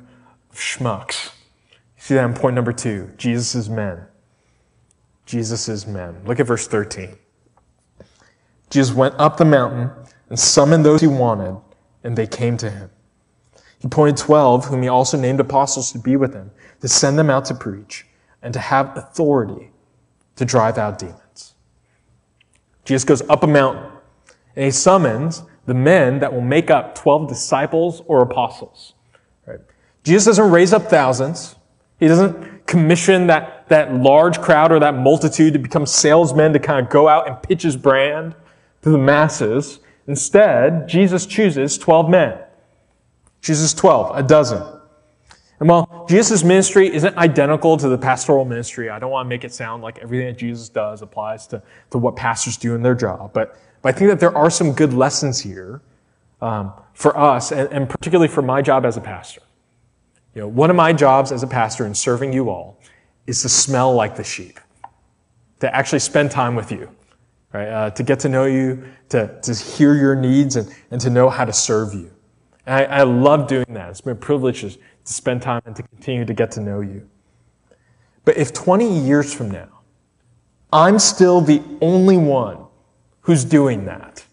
of 0.49 0.57
schmucks. 0.57 1.31
You 1.69 2.01
see 2.01 2.13
that 2.15 2.25
in 2.25 2.33
point 2.33 2.55
number 2.55 2.71
two 2.71 3.11
Jesus' 3.17 3.67
men. 3.67 4.05
Jesus' 5.25 5.85
men. 5.85 6.21
Look 6.25 6.39
at 6.39 6.47
verse 6.47 6.67
13. 6.67 7.17
Jesus 8.69 8.93
went 8.93 9.15
up 9.17 9.37
the 9.37 9.45
mountain 9.45 9.91
and 10.29 10.37
summoned 10.37 10.85
those 10.85 11.01
he 11.01 11.07
wanted, 11.07 11.57
and 12.03 12.17
they 12.17 12.27
came 12.27 12.57
to 12.57 12.69
him. 12.69 12.89
He 13.79 13.85
appointed 13.85 14.17
12, 14.17 14.65
whom 14.65 14.81
he 14.81 14.87
also 14.87 15.17
named 15.17 15.39
apostles 15.39 15.91
to 15.91 15.99
be 15.99 16.15
with 16.15 16.33
him, 16.33 16.51
to 16.81 16.87
send 16.87 17.17
them 17.17 17.29
out 17.29 17.45
to 17.45 17.55
preach 17.55 18.05
and 18.41 18.53
to 18.53 18.59
have 18.59 18.97
authority 18.97 19.71
to 20.35 20.45
drive 20.45 20.77
out 20.77 20.99
demons. 20.99 21.55
Jesus 22.85 23.03
goes 23.03 23.21
up 23.29 23.43
a 23.43 23.47
mountain 23.47 23.91
and 24.55 24.65
he 24.65 24.71
summons 24.71 25.43
the 25.65 25.73
men 25.73 26.19
that 26.19 26.33
will 26.33 26.41
make 26.41 26.71
up 26.71 26.95
12 26.95 27.27
disciples 27.27 28.01
or 28.07 28.21
apostles. 28.21 28.93
Right? 29.45 29.59
Jesus 30.03 30.25
doesn't 30.25 30.51
raise 30.51 30.73
up 30.73 30.83
thousands. 30.83 31.55
He 31.99 32.07
doesn't 32.07 32.65
commission 32.65 33.27
that, 33.27 33.67
that 33.69 33.93
large 33.93 34.39
crowd 34.41 34.71
or 34.71 34.79
that 34.79 34.95
multitude 34.95 35.53
to 35.53 35.59
become 35.59 35.85
salesmen 35.85 36.53
to 36.53 36.59
kind 36.59 36.85
of 36.85 36.91
go 36.91 37.07
out 37.07 37.27
and 37.27 37.41
pitch 37.41 37.63
his 37.63 37.75
brand 37.75 38.35
to 38.87 38.91
the 38.91 38.97
masses. 38.97 39.79
Instead, 40.07 40.87
Jesus 40.87 41.25
chooses 41.25 41.77
12 41.77 42.09
men. 42.09 42.39
Jesus 43.41 43.73
12, 43.73 44.17
a 44.17 44.23
dozen. 44.23 44.63
And 45.59 45.69
while 45.69 46.05
Jesus' 46.07 46.43
ministry 46.43 46.93
isn't 46.93 47.17
identical 47.17 47.77
to 47.77 47.89
the 47.89 47.97
pastoral 47.97 48.45
ministry, 48.45 48.89
I 48.89 48.99
don't 48.99 49.11
want 49.11 49.25
to 49.25 49.29
make 49.29 49.43
it 49.43 49.53
sound 49.53 49.83
like 49.83 49.97
everything 49.99 50.27
that 50.27 50.37
Jesus 50.37 50.69
does 50.69 51.01
applies 51.01 51.47
to, 51.47 51.61
to 51.91 51.97
what 51.97 52.15
pastors 52.15 52.57
do 52.57 52.75
in 52.75 52.81
their 52.81 52.95
job, 52.95 53.31
but 53.33 53.59
but 53.81 53.95
I 53.95 53.97
think 53.97 54.09
that 54.09 54.19
there 54.19 54.35
are 54.35 54.49
some 54.49 54.73
good 54.73 54.93
lessons 54.93 55.39
here 55.39 55.81
um, 56.41 56.73
for 56.93 57.17
us, 57.17 57.51
and, 57.51 57.71
and 57.71 57.89
particularly 57.89 58.27
for 58.27 58.41
my 58.41 58.61
job 58.61 58.85
as 58.85 58.97
a 58.97 59.01
pastor. 59.01 59.41
You 60.35 60.41
know, 60.41 60.47
one 60.47 60.69
of 60.69 60.75
my 60.75 60.93
jobs 60.93 61.31
as 61.31 61.43
a 61.43 61.47
pastor 61.47 61.85
in 61.85 61.95
serving 61.95 62.33
you 62.33 62.49
all 62.49 62.79
is 63.27 63.41
to 63.43 63.49
smell 63.49 63.93
like 63.93 64.15
the 64.15 64.23
sheep, 64.23 64.59
to 65.59 65.73
actually 65.75 65.99
spend 65.99 66.31
time 66.31 66.55
with 66.55 66.71
you, 66.71 66.89
right? 67.53 67.67
Uh, 67.67 67.89
to 67.91 68.03
get 68.03 68.19
to 68.21 68.29
know 68.29 68.45
you, 68.45 68.83
to, 69.09 69.39
to 69.41 69.53
hear 69.53 69.95
your 69.95 70.15
needs, 70.15 70.55
and, 70.55 70.73
and 70.91 71.01
to 71.01 71.09
know 71.09 71.29
how 71.29 71.45
to 71.45 71.53
serve 71.53 71.93
you. 71.93 72.11
And 72.65 72.75
I, 72.75 72.99
I 72.99 73.03
love 73.03 73.47
doing 73.47 73.65
that. 73.69 73.89
It's 73.89 74.01
been 74.01 74.13
a 74.13 74.15
privilege 74.15 74.61
to 74.61 74.77
spend 75.03 75.41
time 75.41 75.61
and 75.65 75.75
to 75.75 75.83
continue 75.83 76.25
to 76.25 76.33
get 76.33 76.51
to 76.51 76.61
know 76.61 76.81
you. 76.81 77.07
But 78.25 78.37
if 78.37 78.51
20 78.51 78.99
years 78.99 79.33
from 79.33 79.49
now, 79.49 79.69
I'm 80.73 80.99
still 80.99 81.39
the 81.39 81.61
only 81.81 82.17
one 82.17 82.65
who's 83.21 83.45
doing 83.45 83.85
that. 83.85 84.25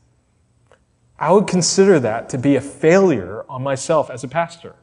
I 1.18 1.30
would 1.30 1.46
consider 1.46 2.00
that 2.00 2.28
to 2.30 2.38
be 2.38 2.56
a 2.56 2.60
failure 2.60 3.44
on 3.48 3.62
myself 3.62 4.10
as 4.10 4.24
a 4.24 4.28
pastor. 4.28 4.74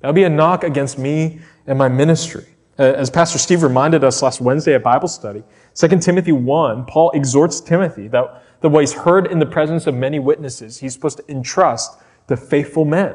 That 0.00 0.08
would 0.08 0.14
be 0.14 0.24
a 0.24 0.30
knock 0.30 0.64
against 0.64 0.98
me 0.98 1.40
and 1.66 1.78
my 1.78 1.88
ministry. 1.88 2.46
Uh, 2.78 2.84
as 2.84 3.10
Pastor 3.10 3.38
Steve 3.38 3.62
reminded 3.62 4.02
us 4.02 4.22
last 4.22 4.40
Wednesday 4.40 4.74
at 4.74 4.82
Bible 4.82 5.08
study, 5.08 5.42
2 5.74 5.88
Timothy 6.00 6.32
1, 6.32 6.84
Paul 6.86 7.10
exhorts 7.12 7.60
Timothy 7.60 8.08
that, 8.08 8.42
that 8.60 8.68
what 8.68 8.80
he's 8.80 8.92
heard 8.92 9.26
in 9.26 9.38
the 9.38 9.46
presence 9.46 9.86
of 9.86 9.94
many 9.94 10.18
witnesses, 10.18 10.78
he's 10.78 10.92
supposed 10.92 11.18
to 11.18 11.30
entrust 11.30 11.98
to 12.28 12.36
faithful 12.36 12.84
men 12.84 13.14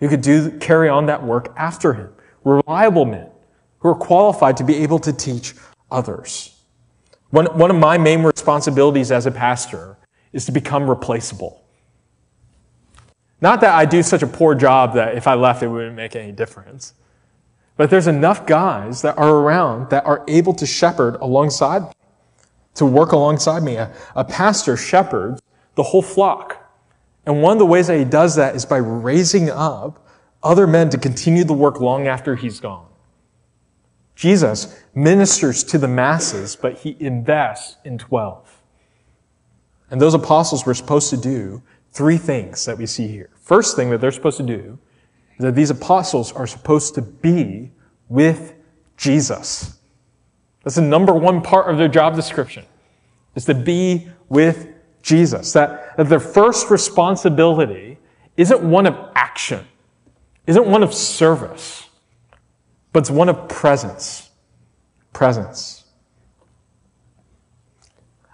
who 0.00 0.08
could 0.08 0.20
do, 0.20 0.50
carry 0.58 0.88
on 0.88 1.06
that 1.06 1.22
work 1.22 1.52
after 1.56 1.94
him, 1.94 2.10
reliable 2.44 3.04
men 3.04 3.28
who 3.80 3.88
are 3.88 3.94
qualified 3.94 4.56
to 4.56 4.64
be 4.64 4.76
able 4.76 4.98
to 4.98 5.12
teach 5.12 5.54
others. 5.90 6.54
One, 7.30 7.46
one 7.58 7.70
of 7.70 7.76
my 7.76 7.98
main 7.98 8.22
responsibilities 8.22 9.12
as 9.12 9.26
a 9.26 9.30
pastor 9.30 9.98
is 10.32 10.44
to 10.46 10.52
become 10.52 10.88
replaceable. 10.88 11.64
Not 13.40 13.60
that 13.60 13.74
I 13.74 13.84
do 13.84 14.02
such 14.02 14.22
a 14.22 14.26
poor 14.26 14.54
job 14.54 14.94
that 14.94 15.14
if 15.14 15.26
I 15.26 15.34
left, 15.34 15.62
it 15.62 15.68
wouldn't 15.68 15.94
make 15.94 16.16
any 16.16 16.32
difference. 16.32 16.94
But 17.78 17.90
there's 17.90 18.08
enough 18.08 18.44
guys 18.44 19.02
that 19.02 19.16
are 19.16 19.30
around 19.30 19.90
that 19.90 20.04
are 20.04 20.24
able 20.26 20.52
to 20.54 20.66
shepherd 20.66 21.14
alongside 21.20 21.84
to 22.74 22.84
work 22.84 23.12
alongside 23.12 23.62
me. 23.62 23.76
A, 23.76 23.94
a 24.16 24.24
pastor 24.24 24.76
shepherds 24.76 25.40
the 25.76 25.84
whole 25.84 26.02
flock. 26.02 26.70
And 27.24 27.40
one 27.40 27.52
of 27.52 27.60
the 27.60 27.66
ways 27.66 27.86
that 27.86 27.96
he 27.96 28.04
does 28.04 28.34
that 28.34 28.56
is 28.56 28.66
by 28.66 28.78
raising 28.78 29.48
up 29.48 30.04
other 30.42 30.66
men 30.66 30.90
to 30.90 30.98
continue 30.98 31.44
the 31.44 31.54
work 31.54 31.80
long 31.80 32.08
after 32.08 32.34
he's 32.34 32.58
gone. 32.58 32.86
Jesus 34.16 34.76
ministers 34.92 35.62
to 35.62 35.78
the 35.78 35.86
masses, 35.86 36.56
but 36.56 36.78
he 36.78 36.96
invests 36.98 37.76
in 37.84 37.96
12. 37.96 38.60
And 39.88 40.00
those 40.00 40.14
apostles 40.14 40.66
were 40.66 40.74
supposed 40.74 41.10
to 41.10 41.16
do 41.16 41.62
three 41.92 42.18
things 42.18 42.64
that 42.64 42.76
we 42.76 42.86
see 42.86 43.06
here. 43.06 43.30
First 43.40 43.76
thing 43.76 43.90
that 43.90 44.00
they're 44.00 44.10
supposed 44.10 44.38
to 44.38 44.42
do 44.42 44.80
that 45.46 45.54
these 45.54 45.70
apostles 45.70 46.32
are 46.32 46.46
supposed 46.46 46.94
to 46.96 47.02
be 47.02 47.70
with 48.08 48.54
Jesus. 48.96 49.78
That's 50.64 50.76
the 50.76 50.82
number 50.82 51.12
one 51.12 51.42
part 51.42 51.70
of 51.70 51.78
their 51.78 51.88
job 51.88 52.16
description, 52.16 52.64
is 53.34 53.44
to 53.44 53.54
be 53.54 54.08
with 54.28 54.68
Jesus. 55.02 55.52
That, 55.52 55.96
that 55.96 56.08
their 56.08 56.20
first 56.20 56.70
responsibility 56.70 57.98
isn't 58.36 58.62
one 58.62 58.86
of 58.86 58.96
action, 59.14 59.64
isn't 60.46 60.66
one 60.66 60.82
of 60.82 60.92
service 60.92 61.88
but 62.92 63.00
it's 63.00 63.10
one 63.10 63.28
of 63.28 63.48
presence. 63.48 64.30
Presence. 65.12 65.84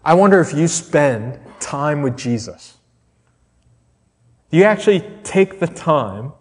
I 0.04 0.14
wonder 0.14 0.40
if 0.40 0.52
you 0.52 0.68
spend 0.68 1.38
time 1.60 2.02
with 2.02 2.16
Jesus. 2.16 2.78
Do 4.50 4.58
you 4.58 4.64
actually 4.64 5.00
take 5.22 5.60
the 5.60 5.66
time 5.66 6.32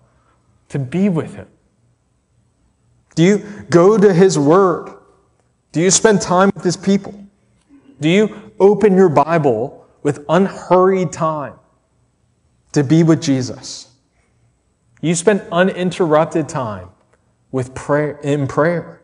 to 0.73 0.79
be 0.79 1.07
with 1.07 1.35
Him? 1.35 1.47
Do 3.13 3.21
you 3.21 3.37
go 3.69 3.95
to 3.95 4.11
His 4.11 4.39
Word? 4.39 4.89
Do 5.71 5.79
you 5.79 5.91
spend 5.91 6.19
time 6.19 6.49
with 6.55 6.63
His 6.63 6.75
people? 6.75 7.13
Do 8.01 8.09
you 8.09 8.51
open 8.59 8.95
your 8.95 9.09
Bible 9.09 9.85
with 10.01 10.25
unhurried 10.27 11.11
time 11.11 11.53
to 12.71 12.83
be 12.83 13.03
with 13.03 13.21
Jesus? 13.21 13.91
You 14.99 15.13
spend 15.13 15.43
uninterrupted 15.51 16.49
time 16.49 16.89
with 17.51 17.75
prayer, 17.75 18.19
in 18.23 18.47
prayer? 18.47 18.99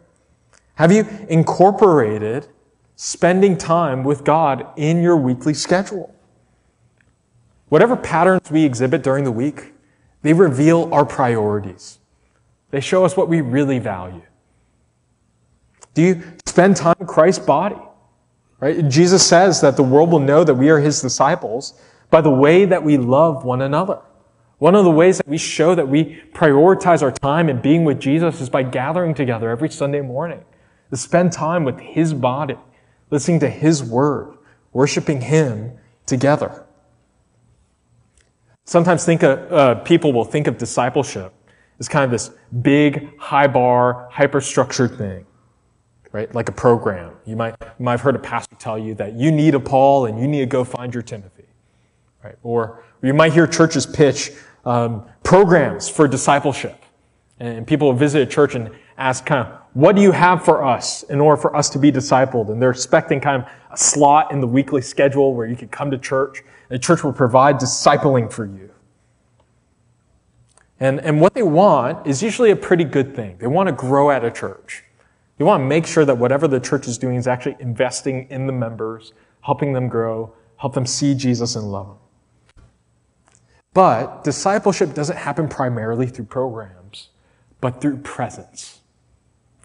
Have 0.74 0.92
you 0.92 1.08
incorporated 1.30 2.48
spending 2.96 3.56
time 3.56 4.04
with 4.04 4.24
God 4.24 4.66
in 4.76 5.04
your 5.04 5.18
weekly 5.18 5.54
schedule? 5.54 6.16
Whatever 7.68 7.96
patterns 7.96 8.50
we 8.50 8.64
exhibit 8.66 9.04
during 9.04 9.24
the 9.24 9.32
week, 9.32 9.74
they 10.22 10.34
reveal 10.34 10.94
our 10.94 11.06
priorities. 11.06 12.00
They 12.72 12.82
show 12.82 13.06
us 13.06 13.16
what 13.18 13.30
we 13.30 13.42
really 13.42 13.80
value. 13.80 14.22
Do 15.94 16.02
you 16.02 16.24
spend 16.46 16.76
time 16.76 16.96
in 17.00 17.08
Christ's 17.08 17.46
body? 17.46 17.78
Right? 18.60 18.88
Jesus 18.90 19.26
says 19.26 19.62
that 19.62 19.78
the 19.78 19.84
world 19.84 20.12
will 20.12 20.20
know 20.20 20.44
that 20.44 20.54
we 20.54 20.70
are 20.70 20.80
his 20.80 21.02
disciples 21.02 21.80
by 22.10 22.22
the 22.22 22.30
way 22.30 22.66
that 22.66 22.84
we 22.84 22.98
love 22.98 23.46
one 23.46 23.62
another. 23.62 24.00
One 24.58 24.76
of 24.76 24.84
the 24.84 24.92
ways 24.92 25.18
that 25.18 25.28
we 25.28 25.38
show 25.38 25.74
that 25.74 25.88
we 25.88 26.22
prioritize 26.34 27.02
our 27.02 27.12
time 27.12 27.48
in 27.48 27.62
being 27.62 27.86
with 27.86 28.00
Jesus 28.00 28.42
is 28.42 28.50
by 28.50 28.64
gathering 28.64 29.14
together 29.14 29.50
every 29.50 29.70
Sunday 29.70 30.02
morning 30.02 30.44
to 30.90 30.98
spend 30.98 31.32
time 31.32 31.64
with 31.64 31.80
His 31.80 32.14
body, 32.14 32.58
listening 33.10 33.40
to 33.40 33.50
His 33.50 33.82
word, 33.82 34.38
worshiping 34.74 35.22
Him 35.22 35.72
together. 36.06 36.66
Sometimes 38.70 39.04
think 39.04 39.24
of, 39.24 39.52
uh, 39.52 39.76
people 39.82 40.14
will 40.14 40.24
think 40.24 40.46
of 40.46 40.60
discipleship 40.60 41.34
as 41.80 41.88
kind 41.88 42.06
of 42.06 42.12
this 42.12 42.30
big, 42.62 43.18
high 43.18 43.48
bar, 43.48 44.08
hyper-structured 44.12 44.96
thing, 44.96 45.26
right? 46.12 46.32
Like 46.36 46.50
a 46.50 46.52
program. 46.52 47.14
You 47.26 47.36
might, 47.36 47.56
you 47.60 47.84
might 47.84 47.94
have 47.94 48.02
heard 48.02 48.16
a 48.16 48.20
pastor 48.20 48.56
tell 48.58 48.78
you 48.78 48.94
that 48.94 49.14
you 49.14 49.32
need 49.32 49.56
a 49.56 49.60
Paul 49.60 50.06
and 50.06 50.20
you 50.20 50.28
need 50.28 50.42
to 50.42 50.46
go 50.46 50.64
find 50.64 50.94
your 50.94 51.02
Timothy, 51.02 51.48
right? 52.24 52.36
Or, 52.44 52.84
you 53.02 53.12
might 53.12 53.34
hear 53.34 53.48
churches 53.48 53.88
pitch 53.88 54.34
um, 54.66 55.04
programs 55.24 55.90
for 55.90 56.08
discipleship. 56.08 56.80
And 57.40 57.66
people 57.66 57.88
will 57.88 57.96
visit 57.96 58.22
a 58.22 58.28
church 58.28 58.54
and 58.54 58.70
ask 59.00 59.26
kind 59.26 59.48
of, 59.48 59.60
what 59.74 59.96
do 59.96 60.04
you 60.04 60.12
have 60.12 60.46
for 60.46 60.64
us 60.64 61.02
in 61.02 61.20
order 61.20 61.42
for 61.42 61.56
us 61.56 61.72
to 61.72 61.80
be 61.80 61.92
discipled? 61.92 62.52
And 62.52 62.62
they're 62.62 62.70
expecting 62.70 63.20
kind 63.20 63.42
of 63.42 63.50
a 63.72 63.78
slot 63.78 64.32
in 64.32 64.42
the 64.42 64.48
weekly 64.48 64.84
schedule 64.84 65.34
where 65.34 65.48
you 65.48 65.56
can 65.56 65.70
come 65.70 65.90
to 65.90 65.98
church. 65.98 66.44
The 66.70 66.80
church 66.80 67.04
will 67.04 67.14
provide 67.14 67.58
discipling 67.58 68.32
for 68.32 68.46
you. 68.46 68.70
And, 70.80 71.00
and 71.02 71.20
what 71.20 71.34
they 71.34 71.44
want 71.44 72.08
is 72.08 72.24
usually 72.24 72.52
a 72.52 72.56
pretty 72.56 72.86
good 72.86 73.16
thing. 73.16 73.38
They 73.40 73.48
want 73.48 73.68
to 73.68 73.74
grow 73.74 74.12
at 74.12 74.24
a 74.24 74.32
church. 74.32 74.86
They 75.38 75.44
want 75.44 75.62
to 75.62 75.66
make 75.66 75.86
sure 75.86 76.06
that 76.06 76.18
whatever 76.18 76.48
the 76.48 76.60
church 76.60 76.88
is 76.88 76.98
doing 76.98 77.16
is 77.16 77.28
actually 77.28 77.58
investing 77.60 78.28
in 78.30 78.48
the 78.48 78.54
members, 78.54 79.14
helping 79.42 79.74
them 79.74 79.90
grow, 79.90 80.34
help 80.58 80.74
them 80.74 80.86
see 80.86 81.16
Jesus 81.16 81.56
and 81.56 81.72
love 81.72 81.88
him. 81.88 82.64
But 83.74 84.24
discipleship 84.24 84.94
doesn't 84.94 85.18
happen 85.18 85.48
primarily 85.48 86.08
through 86.08 86.26
programs, 86.26 87.10
but 87.62 87.82
through 87.82 87.98
presence. 87.98 88.80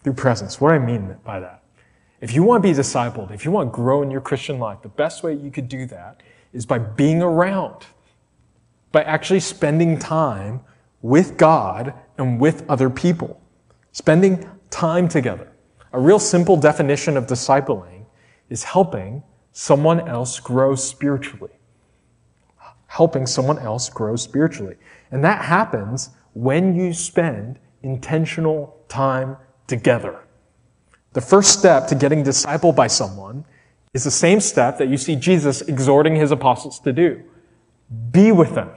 Through 0.03 0.13
presence. 0.13 0.59
What 0.61 0.69
do 0.69 0.75
I 0.75 0.79
mean 0.79 1.17
by 1.23 1.39
that? 1.39 1.63
If 2.21 2.33
you 2.33 2.43
want 2.43 2.63
to 2.63 2.69
be 2.69 2.77
discipled, 2.77 3.31
if 3.31 3.45
you 3.45 3.51
want 3.51 3.71
to 3.71 3.75
grow 3.75 4.01
in 4.01 4.11
your 4.11 4.21
Christian 4.21 4.59
life, 4.59 4.81
the 4.81 4.89
best 4.89 5.23
way 5.23 5.33
you 5.33 5.51
could 5.51 5.67
do 5.67 5.85
that 5.87 6.21
is 6.55 6.65
by 6.65 6.79
being 6.79 7.21
around, 7.21 7.85
by 8.91 9.03
actually 9.03 9.41
spending 9.41 9.99
time 9.99 10.61
with 11.01 11.37
God 11.37 11.93
and 12.17 12.39
with 12.39 12.67
other 12.69 12.89
people, 12.89 13.39
spending 13.91 14.49
time 14.69 15.07
together. 15.07 15.51
A 15.93 15.99
real 15.99 16.19
simple 16.19 16.57
definition 16.57 17.17
of 17.17 17.27
discipling 17.27 18.05
is 18.49 18.63
helping 18.63 19.21
someone 19.51 20.07
else 20.07 20.39
grow 20.39 20.75
spiritually 20.75 21.55
helping 22.95 23.27
someone 23.27 23.59
else 23.59 23.89
grow 23.89 24.15
spiritually. 24.15 24.77
And 25.11 25.21
that 25.25 25.43
happens 25.43 26.11
when 26.33 26.75
you 26.75 26.93
spend 26.93 27.59
intentional 27.83 28.77
time 28.87 29.35
together. 29.67 30.21
The 31.11 31.19
first 31.19 31.59
step 31.59 31.87
to 31.87 31.95
getting 31.95 32.23
discipled 32.23 32.77
by 32.77 32.87
someone 32.87 33.43
is 33.95 34.03
the 34.03 34.11
same 34.11 34.41
step 34.41 34.77
that 34.77 34.89
you 34.89 34.97
see 34.97 35.15
Jesus 35.15 35.61
exhorting 35.61 36.17
his 36.17 36.31
apostles 36.31 36.81
to 36.81 36.91
do. 36.91 37.23
Be 38.11 38.33
with 38.33 38.53
them. 38.53 38.69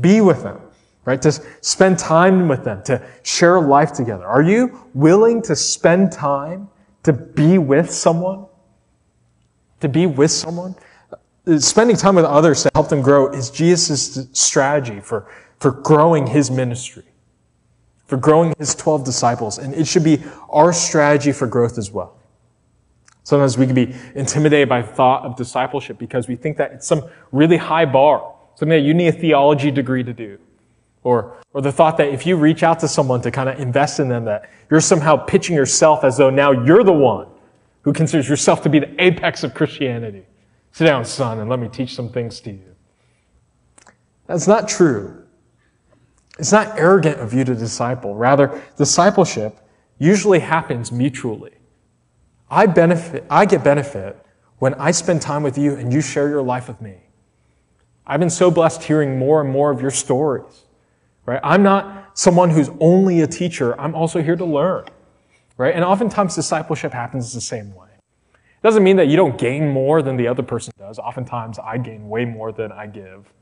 Be 0.00 0.20
with 0.20 0.42
them, 0.42 0.60
right? 1.06 1.20
To 1.22 1.32
spend 1.62 1.98
time 1.98 2.46
with 2.46 2.62
them, 2.62 2.82
to 2.84 3.02
share 3.22 3.58
life 3.58 3.94
together. 3.94 4.26
Are 4.26 4.42
you 4.42 4.86
willing 4.92 5.40
to 5.42 5.56
spend 5.56 6.12
time 6.12 6.68
to 7.04 7.14
be 7.14 7.56
with 7.56 7.90
someone? 7.90 8.44
To 9.80 9.88
be 9.88 10.06
with 10.06 10.30
someone? 10.30 10.76
spending 11.58 11.96
time 11.96 12.16
with 12.16 12.24
others 12.24 12.64
to 12.64 12.70
help 12.74 12.88
them 12.88 13.00
grow 13.00 13.32
is 13.32 13.50
Jesus' 13.50 14.28
strategy 14.32 14.98
for, 14.98 15.28
for 15.60 15.70
growing 15.70 16.26
his 16.26 16.50
ministry, 16.50 17.04
for 18.06 18.16
growing 18.16 18.52
his 18.58 18.74
12 18.74 19.04
disciples. 19.04 19.56
And 19.56 19.72
it 19.72 19.86
should 19.86 20.02
be 20.02 20.24
our 20.50 20.72
strategy 20.72 21.30
for 21.30 21.46
growth 21.46 21.78
as 21.78 21.92
well. 21.92 22.15
Sometimes 23.26 23.58
we 23.58 23.66
can 23.66 23.74
be 23.74 23.92
intimidated 24.14 24.68
by 24.68 24.82
the 24.82 24.86
thought 24.86 25.24
of 25.24 25.34
discipleship 25.34 25.98
because 25.98 26.28
we 26.28 26.36
think 26.36 26.56
that 26.58 26.70
it's 26.70 26.86
some 26.86 27.02
really 27.32 27.56
high 27.56 27.84
bar, 27.84 28.36
something 28.54 28.68
that 28.68 28.86
you 28.86 28.94
need 28.94 29.08
a 29.08 29.12
theology 29.12 29.72
degree 29.72 30.04
to 30.04 30.12
do. 30.12 30.38
Or, 31.02 31.36
or 31.52 31.60
the 31.60 31.72
thought 31.72 31.96
that 31.96 32.10
if 32.10 32.24
you 32.24 32.36
reach 32.36 32.62
out 32.62 32.78
to 32.80 32.88
someone 32.88 33.20
to 33.22 33.32
kind 33.32 33.48
of 33.48 33.58
invest 33.58 33.98
in 33.98 34.08
them, 34.08 34.26
that 34.26 34.48
you're 34.70 34.80
somehow 34.80 35.16
pitching 35.16 35.56
yourself 35.56 36.04
as 36.04 36.16
though 36.16 36.30
now 36.30 36.52
you're 36.52 36.84
the 36.84 36.92
one 36.92 37.26
who 37.82 37.92
considers 37.92 38.28
yourself 38.28 38.62
to 38.62 38.68
be 38.68 38.78
the 38.78 38.94
apex 39.04 39.42
of 39.42 39.54
Christianity. 39.54 40.24
Sit 40.70 40.84
down, 40.84 41.04
son, 41.04 41.40
and 41.40 41.50
let 41.50 41.58
me 41.58 41.66
teach 41.66 41.96
some 41.96 42.08
things 42.08 42.38
to 42.42 42.52
you. 42.52 42.76
That's 44.28 44.46
not 44.46 44.68
true. 44.68 45.24
It's 46.38 46.52
not 46.52 46.78
arrogant 46.78 47.18
of 47.18 47.34
you 47.34 47.42
to 47.42 47.56
disciple. 47.56 48.14
Rather, 48.14 48.62
discipleship 48.76 49.58
usually 49.98 50.38
happens 50.38 50.92
mutually. 50.92 51.55
I 52.50 52.66
benefit, 52.66 53.24
I 53.30 53.44
get 53.44 53.64
benefit 53.64 54.16
when 54.58 54.74
I 54.74 54.90
spend 54.92 55.22
time 55.22 55.42
with 55.42 55.58
you 55.58 55.74
and 55.74 55.92
you 55.92 56.00
share 56.00 56.28
your 56.28 56.42
life 56.42 56.68
with 56.68 56.80
me. 56.80 56.96
I've 58.06 58.20
been 58.20 58.30
so 58.30 58.50
blessed 58.50 58.84
hearing 58.84 59.18
more 59.18 59.40
and 59.40 59.50
more 59.50 59.70
of 59.70 59.80
your 59.80 59.90
stories. 59.90 60.64
Right? 61.26 61.40
I'm 61.42 61.62
not 61.64 62.16
someone 62.18 62.50
who's 62.50 62.70
only 62.80 63.20
a 63.22 63.26
teacher. 63.26 63.78
I'm 63.80 63.94
also 63.94 64.22
here 64.22 64.36
to 64.36 64.44
learn. 64.44 64.84
Right? 65.58 65.74
And 65.74 65.84
oftentimes 65.84 66.34
discipleship 66.36 66.92
happens 66.92 67.32
the 67.32 67.40
same 67.40 67.74
way. 67.74 67.88
It 68.32 68.62
doesn't 68.62 68.84
mean 68.84 68.96
that 68.96 69.08
you 69.08 69.16
don't 69.16 69.36
gain 69.38 69.68
more 69.68 70.02
than 70.02 70.16
the 70.16 70.28
other 70.28 70.42
person 70.42 70.72
does. 70.78 70.98
Oftentimes, 70.98 71.58
I 71.58 71.78
gain 71.78 72.08
way 72.08 72.24
more 72.24 72.52
than 72.52 72.72
I 72.72 72.86
give. 72.86 73.32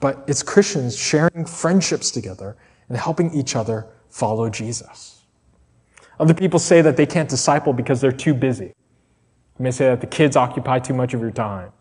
but 0.00 0.24
it's 0.26 0.42
Christians 0.42 0.96
sharing 0.96 1.44
friendships 1.44 2.10
together 2.10 2.56
and 2.88 2.96
helping 2.98 3.32
each 3.32 3.54
other 3.54 3.86
follow 4.08 4.48
Jesus. 4.48 5.19
Other 6.20 6.34
people 6.34 6.58
say 6.58 6.82
that 6.82 6.98
they 6.98 7.06
can't 7.06 7.30
disciple 7.30 7.72
because 7.72 8.02
they're 8.02 8.12
too 8.12 8.34
busy. 8.34 8.66
You 8.66 9.62
may 9.62 9.70
say 9.70 9.86
that 9.86 10.02
the 10.02 10.06
kids 10.06 10.36
occupy 10.36 10.78
too 10.78 10.92
much 10.92 11.14
of 11.14 11.20
your 11.20 11.30
time, 11.30 11.72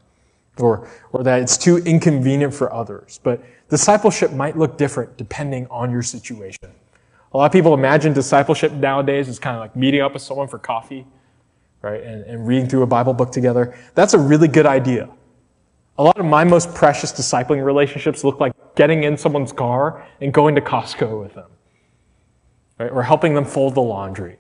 or, 0.58 0.90
or 1.12 1.24
that 1.24 1.42
it's 1.42 1.58
too 1.58 1.80
inconvenient 1.80 2.54
for 2.54 2.72
others. 2.74 3.20
But 3.22 3.44
discipleship 3.70 4.32
might 4.32 4.58
look 4.58 4.78
different 4.78 5.18
depending 5.18 5.68
on 5.68 5.92
your 5.92 6.02
situation. 6.02 6.72
A 7.34 7.38
lot 7.38 7.48
of 7.48 7.52
people 7.52 7.74
imagine 7.74 8.14
discipleship 8.14 8.72
nowadays 8.72 9.28
as 9.28 9.40
kind 9.40 9.58
of 9.58 9.60
like 9.60 9.76
meeting 9.76 10.00
up 10.00 10.14
with 10.14 10.22
someone 10.22 10.48
for 10.48 10.58
coffee, 10.58 11.06
right, 11.82 12.02
and, 12.02 12.24
and 12.24 12.48
reading 12.48 12.68
through 12.68 12.84
a 12.84 12.88
Bible 12.88 13.14
book 13.14 13.34
together. 13.34 13.78
That's 13.94 14.14
a 14.14 14.18
really 14.18 14.48
good 14.48 14.66
idea. 14.66 15.10
A 15.98 16.04
lot 16.04 16.18
of 16.18 16.26
my 16.26 16.46
most 16.46 16.74
precious 16.74 17.12
discipling 17.12 17.64
relationships 17.64 18.24
look 18.24 18.40
like 18.40 18.54
getting 18.76 19.04
in 19.04 19.18
someone's 19.18 19.52
car 19.52 20.08
and 20.22 20.34
going 20.34 20.56
to 20.56 20.62
Costco 20.62 21.22
with 21.22 21.34
them, 21.34 21.52
right? 22.80 22.92
or 22.92 23.04
helping 23.04 23.34
them 23.34 23.46
fold 23.46 23.76
the 23.76 23.82
laundry, 23.82 24.38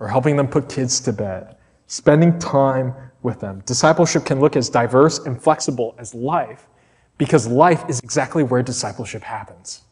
or 0.00 0.08
helping 0.08 0.36
them 0.36 0.48
put 0.48 0.68
kids 0.68 1.00
to 1.00 1.12
bed, 1.12 1.56
spending 1.86 2.38
time 2.38 2.94
with 3.22 3.40
them. 3.40 3.62
Discipleship 3.66 4.24
can 4.24 4.40
look 4.40 4.56
as 4.56 4.68
diverse 4.68 5.18
and 5.20 5.40
flexible 5.40 5.94
as 5.98 6.14
life 6.14 6.68
because 7.18 7.46
life 7.46 7.84
is 7.88 8.00
exactly 8.00 8.42
where 8.42 8.62
discipleship 8.62 9.22
happens. 9.22 9.82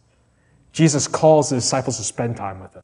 Jesus 0.72 1.06
calls 1.06 1.50
the 1.50 1.56
disciples 1.56 1.96
to 1.98 2.04
spend 2.04 2.36
time 2.36 2.60
with 2.60 2.74
him. 2.74 2.82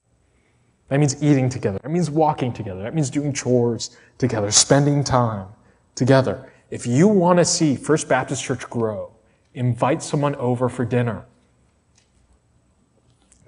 That 0.89 1.01
means 1.01 1.21
eating 1.23 1.49
together. 1.49 1.79
That 1.83 1.91
means 1.91 2.11
walking 2.11 2.53
together. 2.53 2.83
That 2.83 2.95
means 2.95 3.11
doing 3.11 3.33
chores 3.33 3.97
together, 4.19 4.51
spending 4.51 5.03
time 5.03 5.49
together. 5.95 6.53
If 6.71 6.87
you 6.87 7.09
want 7.09 7.39
to 7.39 7.45
see 7.45 7.77
First 7.77 8.09
Baptist 8.09 8.43
Church 8.45 8.69
grow, 8.71 9.13
invite 9.55 10.03
someone 10.03 10.35
over 10.37 10.69
for 10.69 10.85
dinner. 10.85 11.25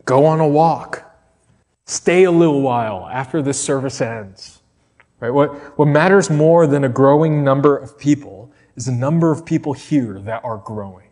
Go 0.05 0.25
on 0.25 0.40
a 0.40 0.49
walk. 0.49 1.08
Stay 1.88 2.24
a 2.24 2.31
little 2.31 2.61
while 2.61 3.09
after 3.11 3.40
this 3.40 3.59
service 3.59 4.03
ends. 4.03 4.61
Right? 5.20 5.31
What, 5.31 5.79
what 5.79 5.87
matters 5.87 6.29
more 6.29 6.66
than 6.66 6.85
a 6.85 6.88
growing 6.88 7.42
number 7.42 7.79
of 7.79 7.98
people 7.98 8.53
is 8.77 8.85
the 8.85 8.92
number 8.92 9.33
of 9.33 9.46
people 9.46 9.72
here 9.72 10.18
that 10.20 10.44
are 10.44 10.59
growing. 10.59 11.09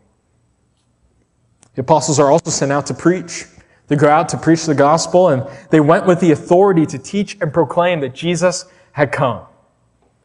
The 1.73 1.81
apostles 1.81 2.19
are 2.19 2.29
also 2.29 2.51
sent 2.51 2.71
out 2.71 2.85
to 2.85 2.93
preach. 2.93 3.45
They 3.87 3.95
go 3.95 4.07
out 4.07 4.29
to 4.29 4.37
preach 4.37 4.65
the 4.65 4.75
gospel, 4.75 5.29
and 5.29 5.47
they 5.71 5.79
went 5.79 6.05
with 6.05 6.19
the 6.19 6.31
authority 6.31 6.85
to 6.85 6.99
teach 6.99 7.37
and 7.41 7.51
proclaim 7.51 7.99
that 8.01 8.13
Jesus 8.13 8.65
had 8.91 9.11
come. 9.11 9.45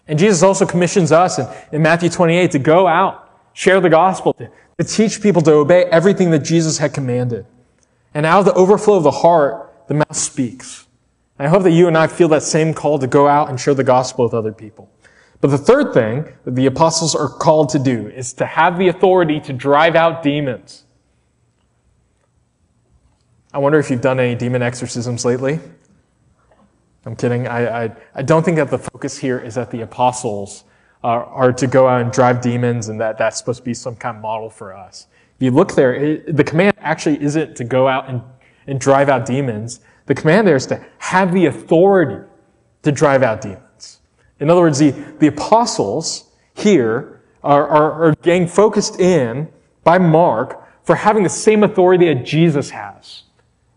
And 0.06 0.18
Jesus 0.18 0.42
also 0.42 0.66
commissions 0.66 1.12
us 1.12 1.38
in, 1.38 1.46
in 1.72 1.82
Matthew 1.82 2.10
28 2.10 2.50
to 2.50 2.58
go 2.58 2.86
out, 2.86 3.40
share 3.54 3.80
the 3.80 3.88
gospel, 3.88 4.34
to, 4.34 4.50
to 4.78 4.84
teach 4.84 5.22
people 5.22 5.40
to 5.42 5.52
obey 5.52 5.84
everything 5.84 6.30
that 6.32 6.40
Jesus 6.40 6.76
had 6.76 6.92
commanded. 6.92 7.46
And 8.12 8.26
out 8.26 8.40
of 8.40 8.44
the 8.44 8.54
overflow 8.54 8.96
of 8.96 9.02
the 9.02 9.10
heart, 9.10 9.61
the 9.88 9.94
mouth 9.94 10.16
speaks. 10.16 10.86
And 11.38 11.46
I 11.46 11.50
hope 11.50 11.62
that 11.64 11.72
you 11.72 11.88
and 11.88 11.96
I 11.96 12.06
feel 12.06 12.28
that 12.28 12.42
same 12.42 12.74
call 12.74 12.98
to 12.98 13.06
go 13.06 13.26
out 13.26 13.48
and 13.48 13.58
share 13.58 13.74
the 13.74 13.84
gospel 13.84 14.24
with 14.24 14.34
other 14.34 14.52
people. 14.52 14.90
But 15.40 15.48
the 15.50 15.58
third 15.58 15.92
thing 15.92 16.32
that 16.44 16.54
the 16.54 16.66
apostles 16.66 17.14
are 17.14 17.28
called 17.28 17.68
to 17.70 17.78
do 17.78 18.08
is 18.08 18.32
to 18.34 18.46
have 18.46 18.78
the 18.78 18.88
authority 18.88 19.40
to 19.40 19.52
drive 19.52 19.96
out 19.96 20.22
demons. 20.22 20.84
I 23.52 23.58
wonder 23.58 23.78
if 23.78 23.90
you've 23.90 24.00
done 24.00 24.20
any 24.20 24.34
demon 24.34 24.62
exorcisms 24.62 25.24
lately. 25.24 25.58
I'm 27.04 27.16
kidding. 27.16 27.48
I, 27.48 27.84
I, 27.84 27.96
I 28.14 28.22
don't 28.22 28.44
think 28.44 28.56
that 28.56 28.70
the 28.70 28.78
focus 28.78 29.18
here 29.18 29.38
is 29.38 29.56
that 29.56 29.70
the 29.72 29.80
apostles 29.80 30.64
are, 31.02 31.24
are 31.24 31.52
to 31.52 31.66
go 31.66 31.88
out 31.88 32.00
and 32.00 32.12
drive 32.12 32.40
demons 32.40 32.88
and 32.88 33.00
that 33.00 33.18
that's 33.18 33.36
supposed 33.38 33.58
to 33.58 33.64
be 33.64 33.74
some 33.74 33.96
kind 33.96 34.16
of 34.16 34.22
model 34.22 34.48
for 34.48 34.74
us. 34.74 35.08
If 35.36 35.42
you 35.42 35.50
look 35.50 35.74
there, 35.74 35.94
it, 35.94 36.36
the 36.36 36.44
command 36.44 36.76
actually 36.78 37.20
isn't 37.20 37.56
to 37.56 37.64
go 37.64 37.88
out 37.88 38.08
and, 38.08 38.22
and 38.66 38.80
drive 38.80 39.08
out 39.08 39.26
demons. 39.26 39.80
The 40.06 40.14
command 40.14 40.46
there 40.46 40.56
is 40.56 40.66
to 40.66 40.84
have 40.98 41.32
the 41.32 41.46
authority 41.46 42.26
to 42.82 42.92
drive 42.92 43.22
out 43.22 43.40
demons. 43.40 44.00
In 44.40 44.50
other 44.50 44.60
words, 44.60 44.78
the, 44.78 44.90
the 44.90 45.28
apostles 45.28 46.30
here 46.54 47.22
are, 47.42 47.66
are, 47.66 47.92
are 48.04 48.14
getting 48.22 48.46
focused 48.46 48.98
in 49.00 49.48
by 49.84 49.98
Mark 49.98 50.62
for 50.84 50.96
having 50.96 51.22
the 51.22 51.28
same 51.28 51.62
authority 51.62 52.12
that 52.12 52.24
Jesus 52.24 52.70
has. 52.70 53.22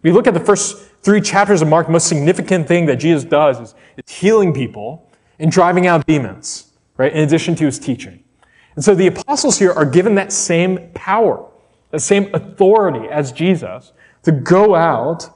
You 0.04 0.14
look 0.14 0.28
at 0.28 0.34
the 0.34 0.40
first 0.40 0.78
three 1.02 1.22
chapters 1.22 1.62
of 1.62 1.68
Mark, 1.68 1.88
the 1.88 1.92
most 1.92 2.08
significant 2.08 2.68
thing 2.68 2.86
that 2.88 2.98
Jesus 2.98 3.24
does 3.24 3.60
is, 3.60 3.76
is 3.98 4.12
healing 4.12 4.54
people 4.54 5.10
and 5.40 5.52
driving 5.52 5.88
out 5.88 6.06
demons, 6.06 6.72
right? 6.98 7.12
In 7.12 7.20
addition 7.20 7.56
to 7.56 7.66
his 7.66 7.80
teaching. 7.80 8.24
And 8.76 8.84
so 8.84 8.94
the 8.94 9.08
apostles 9.08 9.60
here 9.60 9.72
are 9.72 9.86
given 9.86 10.16
that 10.16 10.32
same 10.32 10.90
power, 10.94 11.48
that 11.92 12.02
same 12.02 12.34
authority 12.34 13.08
as 13.08 13.32
Jesus 13.32 13.94
to 14.26 14.32
go 14.32 14.76
out 14.76 15.30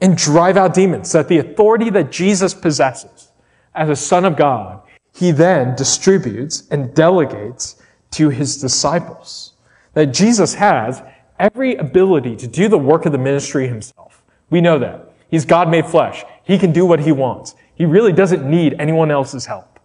and 0.00 0.16
drive 0.16 0.56
out 0.56 0.72
demons. 0.74 1.12
That 1.12 1.28
the 1.28 1.38
authority 1.38 1.90
that 1.90 2.10
Jesus 2.10 2.54
possesses 2.54 3.32
as 3.74 3.88
a 3.88 3.96
son 3.96 4.24
of 4.24 4.36
God, 4.36 4.80
he 5.12 5.32
then 5.32 5.74
distributes 5.74 6.66
and 6.70 6.94
delegates 6.94 7.82
to 8.12 8.28
his 8.30 8.56
disciples. 8.60 9.52
That 9.94 10.06
Jesus 10.06 10.54
has 10.54 11.02
every 11.38 11.74
ability 11.76 12.36
to 12.36 12.46
do 12.46 12.68
the 12.68 12.78
work 12.78 13.06
of 13.06 13.12
the 13.12 13.18
ministry 13.18 13.68
himself. 13.68 14.22
We 14.50 14.60
know 14.60 14.78
that. 14.78 15.12
He's 15.30 15.44
God 15.44 15.68
made 15.68 15.86
flesh. 15.86 16.24
He 16.44 16.58
can 16.58 16.72
do 16.72 16.86
what 16.86 17.00
he 17.00 17.12
wants. 17.12 17.54
He 17.74 17.84
really 17.84 18.12
doesn't 18.12 18.48
need 18.48 18.76
anyone 18.78 19.10
else's 19.10 19.46
help. 19.46 19.78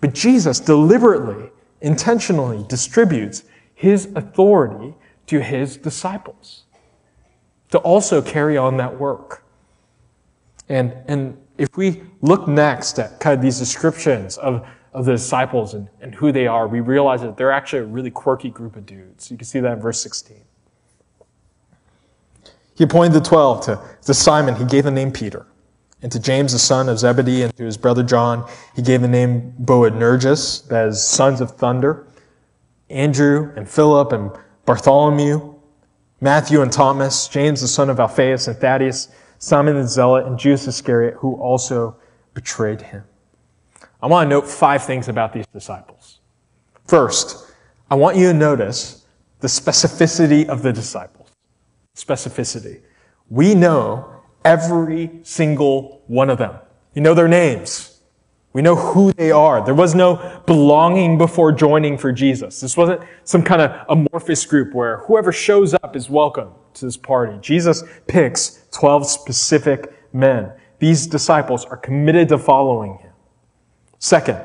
But 0.00 0.14
Jesus 0.14 0.58
deliberately, 0.60 1.50
intentionally 1.80 2.64
distributes 2.68 3.44
his 3.74 4.08
authority 4.14 4.94
to 5.26 5.40
his 5.40 5.76
disciples 5.76 6.62
to 7.72 7.78
also 7.78 8.20
carry 8.20 8.56
on 8.58 8.76
that 8.76 9.00
work. 9.00 9.42
And, 10.68 10.94
and 11.06 11.38
if 11.56 11.74
we 11.76 12.02
look 12.20 12.46
next 12.46 12.98
at 12.98 13.18
kind 13.18 13.34
of 13.34 13.42
these 13.42 13.58
descriptions 13.58 14.36
of, 14.36 14.66
of 14.92 15.06
the 15.06 15.12
disciples 15.12 15.72
and, 15.72 15.88
and 16.02 16.14
who 16.14 16.32
they 16.32 16.46
are, 16.46 16.68
we 16.68 16.80
realize 16.80 17.22
that 17.22 17.38
they're 17.38 17.50
actually 17.50 17.80
a 17.80 17.86
really 17.86 18.10
quirky 18.10 18.50
group 18.50 18.76
of 18.76 18.84
dudes. 18.84 19.30
You 19.30 19.38
can 19.38 19.46
see 19.46 19.58
that 19.60 19.72
in 19.72 19.80
verse 19.80 20.02
16. 20.02 20.36
He 22.74 22.84
appointed 22.84 23.14
the 23.14 23.20
twelve 23.20 23.64
to, 23.64 23.80
to 24.02 24.14
Simon, 24.14 24.54
he 24.56 24.66
gave 24.66 24.84
the 24.84 24.90
name 24.90 25.10
Peter. 25.10 25.46
And 26.02 26.12
to 26.12 26.20
James, 26.20 26.52
the 26.52 26.58
son 26.58 26.90
of 26.90 26.98
Zebedee, 26.98 27.42
and 27.42 27.56
to 27.56 27.64
his 27.64 27.78
brother 27.78 28.02
John, 28.02 28.46
he 28.76 28.82
gave 28.82 29.00
the 29.00 29.08
name 29.08 29.54
Boanerges, 29.58 30.66
that 30.68 30.88
is, 30.88 31.02
sons 31.02 31.40
of 31.40 31.52
thunder. 31.52 32.06
Andrew 32.90 33.52
and 33.56 33.66
Philip 33.66 34.12
and 34.12 34.30
Bartholomew, 34.66 35.51
Matthew 36.22 36.62
and 36.62 36.70
Thomas, 36.70 37.26
James, 37.26 37.60
the 37.62 37.66
son 37.66 37.90
of 37.90 37.98
Alphaeus 37.98 38.46
and 38.46 38.56
Thaddeus, 38.56 39.08
Simon 39.38 39.74
the 39.74 39.88
Zealot, 39.88 40.24
and 40.24 40.38
Judas 40.38 40.68
Iscariot, 40.68 41.14
who 41.14 41.34
also 41.34 41.96
betrayed 42.32 42.80
him. 42.80 43.02
I 44.00 44.06
want 44.06 44.26
to 44.26 44.30
note 44.30 44.46
five 44.46 44.84
things 44.84 45.08
about 45.08 45.32
these 45.32 45.48
disciples. 45.48 46.20
First, 46.86 47.52
I 47.90 47.96
want 47.96 48.16
you 48.16 48.28
to 48.28 48.34
notice 48.34 49.04
the 49.40 49.48
specificity 49.48 50.46
of 50.46 50.62
the 50.62 50.72
disciples 50.72 51.30
specificity. 51.96 52.80
We 53.28 53.54
know 53.54 54.22
every 54.44 55.20
single 55.24 56.02
one 56.06 56.30
of 56.30 56.38
them. 56.38 56.56
You 56.94 57.02
know 57.02 57.14
their 57.14 57.28
names. 57.28 57.91
We 58.52 58.60
know 58.60 58.76
who 58.76 59.12
they 59.12 59.30
are. 59.30 59.64
There 59.64 59.74
was 59.74 59.94
no 59.94 60.42
belonging 60.46 61.16
before 61.16 61.52
joining 61.52 61.96
for 61.96 62.12
Jesus. 62.12 62.60
This 62.60 62.76
wasn't 62.76 63.02
some 63.24 63.42
kind 63.42 63.62
of 63.62 63.86
amorphous 63.88 64.44
group 64.44 64.74
where 64.74 64.98
whoever 64.98 65.32
shows 65.32 65.74
up 65.74 65.96
is 65.96 66.10
welcome 66.10 66.50
to 66.74 66.84
this 66.84 66.96
party. 66.96 67.38
Jesus 67.40 67.82
picks 68.06 68.66
12 68.72 69.06
specific 69.06 69.94
men. 70.12 70.52
These 70.80 71.06
disciples 71.06 71.64
are 71.64 71.78
committed 71.78 72.28
to 72.28 72.38
following 72.38 72.98
him. 72.98 73.12
Second, 73.98 74.40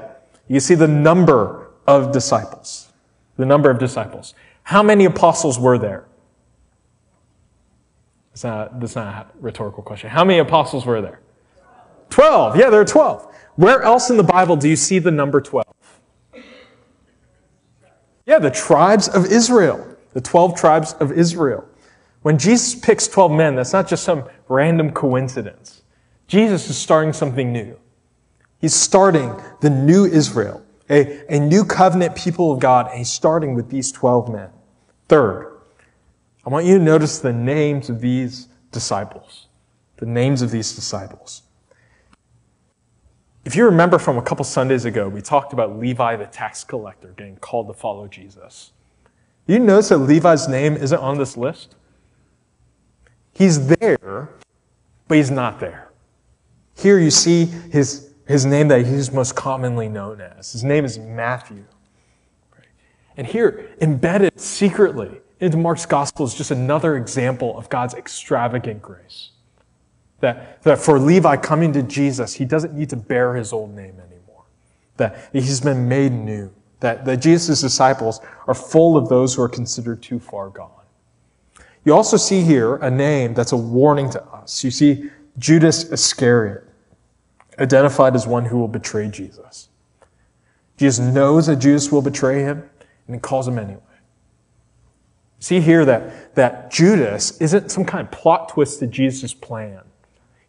you 0.47 0.61
see 0.61 0.75
the 0.75 0.87
number 0.87 1.71
of 1.85 2.13
disciples. 2.13 2.91
The 3.35 3.45
number 3.45 3.69
of 3.69 3.77
disciples. 3.77 4.33
How 4.63 4.83
many 4.83 5.05
apostles 5.05 5.59
were 5.59 5.77
there? 5.77 6.05
That's 8.31 8.43
not, 8.43 8.79
that's 8.79 8.95
not 8.95 9.07
a 9.07 9.27
rhetorical 9.41 9.83
question. 9.83 10.09
How 10.09 10.23
many 10.23 10.39
apostles 10.39 10.85
were 10.85 11.01
there? 11.01 11.19
12. 12.09 12.57
Yeah, 12.57 12.69
there 12.69 12.81
are 12.81 12.85
12. 12.85 13.35
Where 13.55 13.81
else 13.81 14.09
in 14.09 14.17
the 14.17 14.23
Bible 14.23 14.55
do 14.55 14.69
you 14.69 14.75
see 14.75 14.99
the 14.99 15.11
number 15.11 15.41
12? 15.41 15.65
Yeah, 18.25 18.39
the 18.39 18.51
tribes 18.51 19.07
of 19.07 19.25
Israel. 19.25 19.95
The 20.13 20.21
12 20.21 20.55
tribes 20.55 20.93
of 20.93 21.11
Israel. 21.11 21.67
When 22.21 22.37
Jesus 22.37 22.75
picks 22.75 23.07
12 23.07 23.31
men, 23.31 23.55
that's 23.55 23.73
not 23.73 23.87
just 23.87 24.03
some 24.03 24.25
random 24.49 24.91
coincidence. 24.91 25.81
Jesus 26.27 26.69
is 26.69 26.77
starting 26.77 27.13
something 27.13 27.51
new. 27.51 27.77
He's 28.59 28.75
starting 28.75 29.39
the 29.61 29.69
new 29.69 30.05
Israel, 30.05 30.63
a, 30.89 31.23
a 31.33 31.39
new 31.39 31.63
covenant 31.63 32.15
people 32.15 32.51
of 32.51 32.59
God, 32.59 32.87
and 32.89 32.97
he's 32.97 33.09
starting 33.09 33.53
with 33.55 33.69
these 33.69 33.91
12 33.91 34.29
men. 34.29 34.49
Third, 35.07 35.57
I 36.45 36.49
want 36.49 36.65
you 36.65 36.77
to 36.77 36.83
notice 36.83 37.19
the 37.19 37.33
names 37.33 37.89
of 37.89 38.01
these 38.01 38.47
disciples. 38.71 39.47
The 39.97 40.05
names 40.05 40.41
of 40.41 40.51
these 40.51 40.73
disciples. 40.73 41.43
If 43.47 43.55
you 43.55 43.63
remember 43.63 43.97
from 43.97 44.17
a 44.17 44.21
couple 44.21 44.43
Sundays 44.43 44.83
ago, 44.83 45.07
we 45.07 45.21
talked 45.21 45.53
about 45.53 45.79
Levi 45.79 46.17
the 46.17 46.25
tax 46.25 46.65
collector 46.65 47.13
getting 47.15 47.38
called 47.38 47.67
to 47.67 47.73
follow 47.73 48.05
Jesus. 48.05 48.73
You 49.45 49.57
notice 49.57 49.88
that 49.88 49.99
Levi's 49.99 50.49
name 50.49 50.75
isn't 50.75 50.99
on 50.99 51.17
this 51.17 51.38
list? 51.38 51.77
He's 53.31 53.67
there, 53.67 54.31
but 55.07 55.15
he's 55.15 55.31
not 55.31 55.62
there. 55.62 55.93
Here 56.75 56.99
you 56.99 57.10
see 57.10 57.45
his, 57.45 58.10
his 58.27 58.45
name 58.45 58.67
that 58.67 58.86
he's 58.86 59.13
most 59.13 59.38
commonly 59.38 59.88
known 59.88 60.19
as. 60.19 60.51
His 60.51 60.65
name 60.65 60.83
is 60.83 60.99
Matthew. 60.99 61.63
And 63.15 63.25
here, 63.25 63.69
embedded 63.79 64.41
secretly 64.41 65.21
into 65.39 65.55
Mark's 65.55 65.86
gospel 65.86 66.25
is 66.25 66.33
just 66.33 66.51
another 66.51 66.97
example 66.97 67.57
of 67.57 67.69
God's 67.69 67.93
extravagant 67.93 68.81
grace. 68.81 69.29
That, 70.19 70.63
that 70.63 70.80
for 70.80 70.99
Levi 70.99 71.38
coming 71.38 71.73
to 71.73 71.84
Jesus, 71.84 72.34
he 72.34 72.45
doesn't 72.45 72.73
need 72.73 72.89
to 72.89 72.95
bear 72.95 73.36
his 73.36 73.53
old 73.53 73.75
name 73.75 73.95
anymore. 73.99 74.43
That 74.97 75.30
he's 75.32 75.62
been 75.62 75.88
made 75.88 76.12
new. 76.12 76.51
That, 76.80 77.06
that 77.06 77.17
Jesus' 77.17 77.62
disciples 77.62 78.19
are 78.47 78.53
full 78.53 78.97
of 78.97 79.10
those 79.10 79.36
who 79.36 79.41
are 79.41 79.49
considered 79.49 80.01
too 80.01 80.19
far 80.19 80.49
gone. 80.49 80.71
You 81.86 81.93
also 81.93 82.17
see 82.17 82.41
here 82.41 82.75
a 82.75 82.91
name 82.91 83.34
that's 83.34 83.51
a 83.51 83.58
warning 83.58 84.10
to 84.10 84.23
us. 84.25 84.63
You 84.63 84.71
see 84.71 85.10
Judas 85.38 85.91
Iscariot, 85.91 86.63
identified 87.60 88.15
as 88.15 88.27
one 88.27 88.45
who 88.45 88.58
will 88.58 88.67
betray 88.67 89.08
Jesus. 89.08 89.69
Jesus 90.77 90.99
knows 90.99 91.47
that 91.47 91.58
Judas 91.58 91.91
will 91.91 92.01
betray 92.01 92.41
him, 92.41 92.69
and 93.08 93.15
he 93.15 93.19
calls 93.19 93.47
him 93.47 93.58
anyway. 93.58 93.82
See 95.39 95.60
here 95.60 95.86
that, 95.86 96.36
that 96.36 96.71
Judas 96.71 97.39
isn't 97.39 97.71
some 97.71 97.86
kind 97.86 98.08
of 98.08 98.12
plot 98.12 98.49
twist 98.49 98.80
to 98.80 98.88
Jesus' 98.88 99.34
plan. 99.34 99.82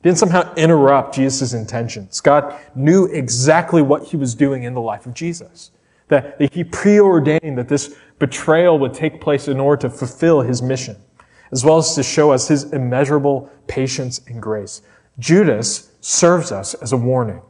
Didn't 0.03 0.19
somehow 0.19 0.55
interrupt 0.55 1.15
Jesus' 1.15 1.53
intentions. 1.53 2.21
God 2.21 2.59
knew 2.75 3.07
exactly 3.07 3.83
what 3.83 4.05
he 4.05 4.17
was 4.17 4.35
doing 4.35 4.63
in 4.63 4.75
the 4.75 4.81
life 4.81 5.07
of 5.07 5.15
Jesus. 5.15 5.73
That, 6.09 6.39
that 6.39 6.55
he 6.55 6.65
preordained 6.65 7.59
that 7.59 7.69
this 7.69 7.95
betrayal 8.19 8.79
would 8.79 8.95
take 8.95 9.21
place 9.21 9.49
in 9.49 9.61
order 9.61 9.83
to 9.83 9.91
fulfill 9.91 10.41
his 10.41 10.63
mission, 10.63 10.97
as 11.53 11.65
well 11.65 11.79
as 11.79 11.95
to 11.97 12.03
show 12.03 12.31
us 12.31 12.49
his 12.49 12.73
immeasurable 12.73 13.51
patience 13.67 14.21
and 14.27 14.41
grace. 14.41 14.83
Judas 15.19 15.91
serves 16.01 16.53
us 16.53 16.75
as 16.75 16.93
a 16.93 16.97
warning 16.97 17.43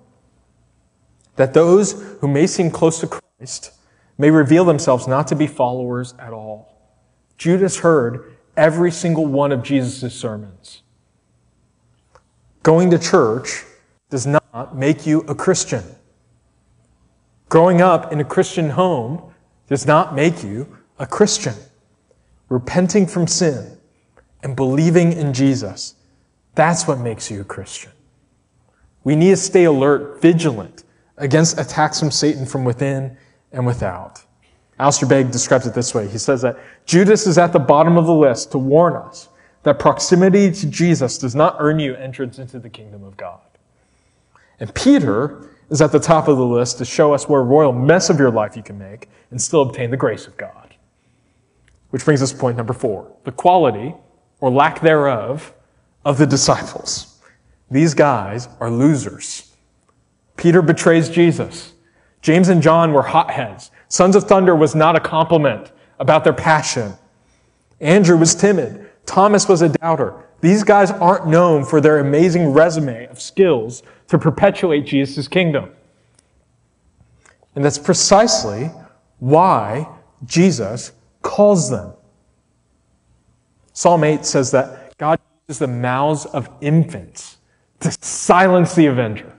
that 1.37 1.54
those 1.54 2.02
who 2.20 2.26
may 2.26 2.46
seem 2.46 2.70
close 2.70 2.98
to 2.98 3.06
Christ 3.06 3.72
may 4.18 4.30
reveal 4.30 4.64
themselves 4.64 5.06
not 5.06 5.28
to 5.28 5.37
be 5.37 5.46
followers 5.46 6.14
at 6.18 6.32
all. 6.32 6.74
Judas 7.38 7.78
heard 7.78 8.37
every 8.56 8.90
single 8.90 9.24
one 9.24 9.52
of 9.52 9.62
Jesus' 9.62 10.12
sermons. 10.12 10.82
Going 12.68 12.90
to 12.90 12.98
church 12.98 13.64
does 14.11 14.26
not 14.26 14.76
make 14.76 15.07
you 15.07 15.20
a 15.20 15.35
Christian. 15.35 15.83
Growing 17.48 17.81
up 17.81 18.12
in 18.12 18.20
a 18.20 18.24
Christian 18.24 18.68
home 18.68 19.33
does 19.68 19.87
not 19.87 20.14
make 20.14 20.44
you 20.44 20.76
a 20.98 21.07
Christian. 21.07 21.54
Repenting 22.50 23.07
from 23.07 23.26
sin 23.26 23.78
and 24.42 24.54
believing 24.54 25.14
in 25.14 25.33
Jesus, 25.33 25.94
that's 26.57 26.87
what 26.87 26.98
makes 26.98 27.31
you 27.31 27.40
a 27.40 27.44
Christian. 27.44 27.92
We 29.02 29.16
need 29.16 29.31
to 29.31 29.37
stay 29.38 29.64
alert, 29.64 30.20
vigilant 30.20 30.85
against 31.16 31.59
attacks 31.59 31.98
from 31.98 32.11
Satan 32.11 32.44
from 32.44 32.66
within 32.66 33.16
and 33.50 33.64
without. 33.64 34.22
Alistair 34.78 35.09
Begg 35.09 35.31
describes 35.31 35.66
it 35.66 35.72
this 35.72 35.94
way. 35.94 36.07
He 36.07 36.18
says 36.18 36.42
that 36.42 36.59
Judas 36.85 37.26
is 37.26 37.38
at 37.38 37.54
the 37.54 37.61
bottom 37.61 37.96
of 37.96 38.04
the 38.04 38.12
list 38.12 38.50
to 38.50 38.59
warn 38.59 38.92
us 38.92 39.31
that 39.68 39.78
proximity 39.78 40.50
to 40.50 40.66
Jesus 40.66 41.18
does 41.18 41.35
not 41.35 41.57
earn 41.59 41.78
you 41.78 41.94
entrance 41.94 42.38
into 42.38 42.59
the 42.59 42.70
kingdom 42.70 43.04
of 43.04 43.18
God. 43.18 43.42
And 44.61 44.74
Peter 44.74 45.50
is 45.68 45.83
at 45.83 45.92
the 45.92 46.00
top 46.00 46.26
of 46.26 46.38
the 46.38 46.46
list 46.46 46.78
to 46.78 46.87
show 46.87 47.12
us 47.12 47.28
what 47.28 47.37
a 47.37 47.42
royal 47.42 47.74
mess 47.74 48.09
of 48.09 48.18
your 48.18 48.31
life 48.31 48.57
you 48.57 48.62
can 48.62 48.78
make 48.78 49.11
and 49.31 49.38
still 49.38 49.61
obtain 49.61 49.90
the 49.90 49.96
grace 49.98 50.26
of 50.26 50.35
God. 50.38 50.74
Which 51.90 52.02
brings 52.02 52.22
us 52.22 52.33
to 52.33 52.38
point 52.38 52.57
number 52.57 52.72
four 52.72 53.14
the 53.24 53.33
quality, 53.33 53.94
or 54.40 54.50
lack 54.50 54.81
thereof, 54.81 55.52
of 56.02 56.16
the 56.16 56.26
disciples. 56.26 57.20
These 57.70 57.92
guys 57.92 58.48
are 58.59 58.70
losers. 58.70 59.54
Peter 60.38 60.62
betrays 60.62 61.11
Jesus. 61.11 61.74
James 62.22 62.48
and 62.48 62.62
John 62.62 62.94
were 62.94 63.02
hotheads. 63.02 63.70
Sons 63.88 64.16
of 64.16 64.24
Thunder 64.24 64.57
was 64.57 64.74
not 64.74 64.96
a 64.96 65.00
compliment 65.00 65.72
about 65.98 66.24
their 66.24 66.33
passion. 66.33 66.94
Andrew 67.81 68.16
was 68.16 68.35
timid. 68.35 68.88
Thomas 69.08 69.48
was 69.48 69.62
a 69.62 69.70
doubter. 69.70 70.14
These 70.42 70.62
guys 70.62 70.90
aren't 70.90 71.26
known 71.26 71.64
for 71.64 71.80
their 71.80 71.98
amazing 71.98 72.52
resume 72.52 73.06
of 73.06 73.18
skills 73.20 73.82
to 74.08 74.18
perpetuate 74.18 74.82
Jesus' 74.82 75.26
kingdom. 75.26 75.70
And 77.54 77.64
that's 77.64 77.78
precisely 77.78 78.70
why 79.18 79.88
Jesus 80.26 80.92
calls 81.22 81.70
them. 81.70 81.94
Psalm 83.72 84.04
8 84.04 84.26
says 84.26 84.50
that 84.50 84.96
God 84.98 85.18
uses 85.48 85.58
the 85.58 85.66
mouths 85.66 86.26
of 86.26 86.50
infants 86.60 87.38
to 87.80 87.90
silence 87.90 88.74
the 88.74 88.86
avenger. 88.86 89.32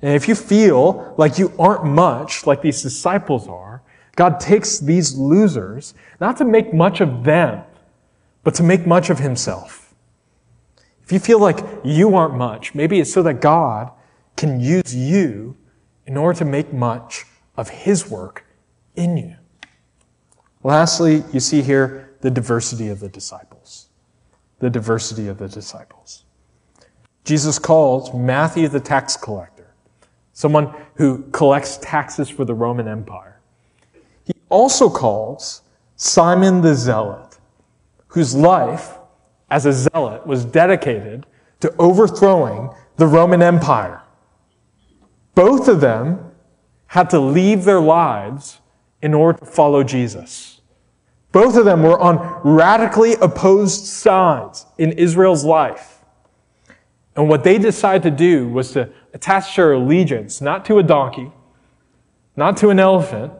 And 0.00 0.14
if 0.14 0.28
you 0.28 0.34
feel 0.34 1.14
like 1.18 1.38
you 1.38 1.52
aren't 1.58 1.84
much 1.84 2.46
like 2.46 2.62
these 2.62 2.80
disciples 2.80 3.46
are, 3.48 3.82
God 4.16 4.40
takes 4.40 4.78
these 4.78 5.14
losers 5.14 5.92
not 6.20 6.38
to 6.38 6.46
make 6.46 6.72
much 6.72 7.02
of 7.02 7.22
them, 7.22 7.64
but 8.44 8.54
to 8.54 8.62
make 8.62 8.86
much 8.86 9.10
of 9.10 9.18
himself. 9.18 9.94
If 11.02 11.12
you 11.12 11.18
feel 11.18 11.38
like 11.38 11.58
you 11.84 12.14
aren't 12.14 12.34
much, 12.34 12.74
maybe 12.74 13.00
it's 13.00 13.12
so 13.12 13.22
that 13.22 13.40
God 13.40 13.90
can 14.36 14.60
use 14.60 14.94
you 14.94 15.56
in 16.06 16.16
order 16.16 16.38
to 16.38 16.44
make 16.44 16.72
much 16.72 17.24
of 17.56 17.68
his 17.68 18.08
work 18.08 18.46
in 18.96 19.16
you. 19.16 19.36
Lastly, 20.62 21.24
you 21.32 21.40
see 21.40 21.62
here 21.62 22.14
the 22.20 22.30
diversity 22.30 22.88
of 22.88 23.00
the 23.00 23.08
disciples. 23.08 23.88
The 24.60 24.70
diversity 24.70 25.28
of 25.28 25.38
the 25.38 25.48
disciples. 25.48 26.24
Jesus 27.24 27.58
calls 27.58 28.14
Matthew 28.14 28.68
the 28.68 28.80
tax 28.80 29.16
collector 29.16 29.62
someone 30.32 30.74
who 30.94 31.22
collects 31.30 31.78
taxes 31.82 32.28
for 32.28 32.44
the 32.44 32.54
Roman 32.54 32.88
Empire. 32.88 33.40
He 34.24 34.32
also 34.48 34.88
calls 34.88 35.62
Simon 35.96 36.60
the 36.60 36.74
Zealot, 36.74 37.31
whose 38.12 38.34
life 38.34 38.98
as 39.50 39.66
a 39.66 39.72
zealot 39.72 40.26
was 40.26 40.44
dedicated 40.44 41.26
to 41.60 41.74
overthrowing 41.78 42.70
the 42.96 43.06
Roman 43.06 43.42
Empire. 43.42 44.02
Both 45.34 45.68
of 45.68 45.80
them 45.80 46.32
had 46.88 47.08
to 47.10 47.18
leave 47.18 47.64
their 47.64 47.80
lives 47.80 48.60
in 49.00 49.14
order 49.14 49.38
to 49.38 49.46
follow 49.46 49.82
Jesus. 49.82 50.60
Both 51.32 51.56
of 51.56 51.64
them 51.64 51.82
were 51.82 51.98
on 51.98 52.40
radically 52.44 53.14
opposed 53.14 53.86
sides 53.86 54.66
in 54.76 54.92
Israel's 54.92 55.44
life. 55.44 56.04
And 57.16 57.28
what 57.30 57.44
they 57.44 57.56
decided 57.56 58.02
to 58.02 58.10
do 58.10 58.48
was 58.48 58.72
to 58.72 58.90
attach 59.14 59.56
their 59.56 59.72
allegiance 59.72 60.42
not 60.42 60.66
to 60.66 60.78
a 60.78 60.82
donkey, 60.82 61.32
not 62.36 62.58
to 62.58 62.68
an 62.68 62.78
elephant, 62.78 63.32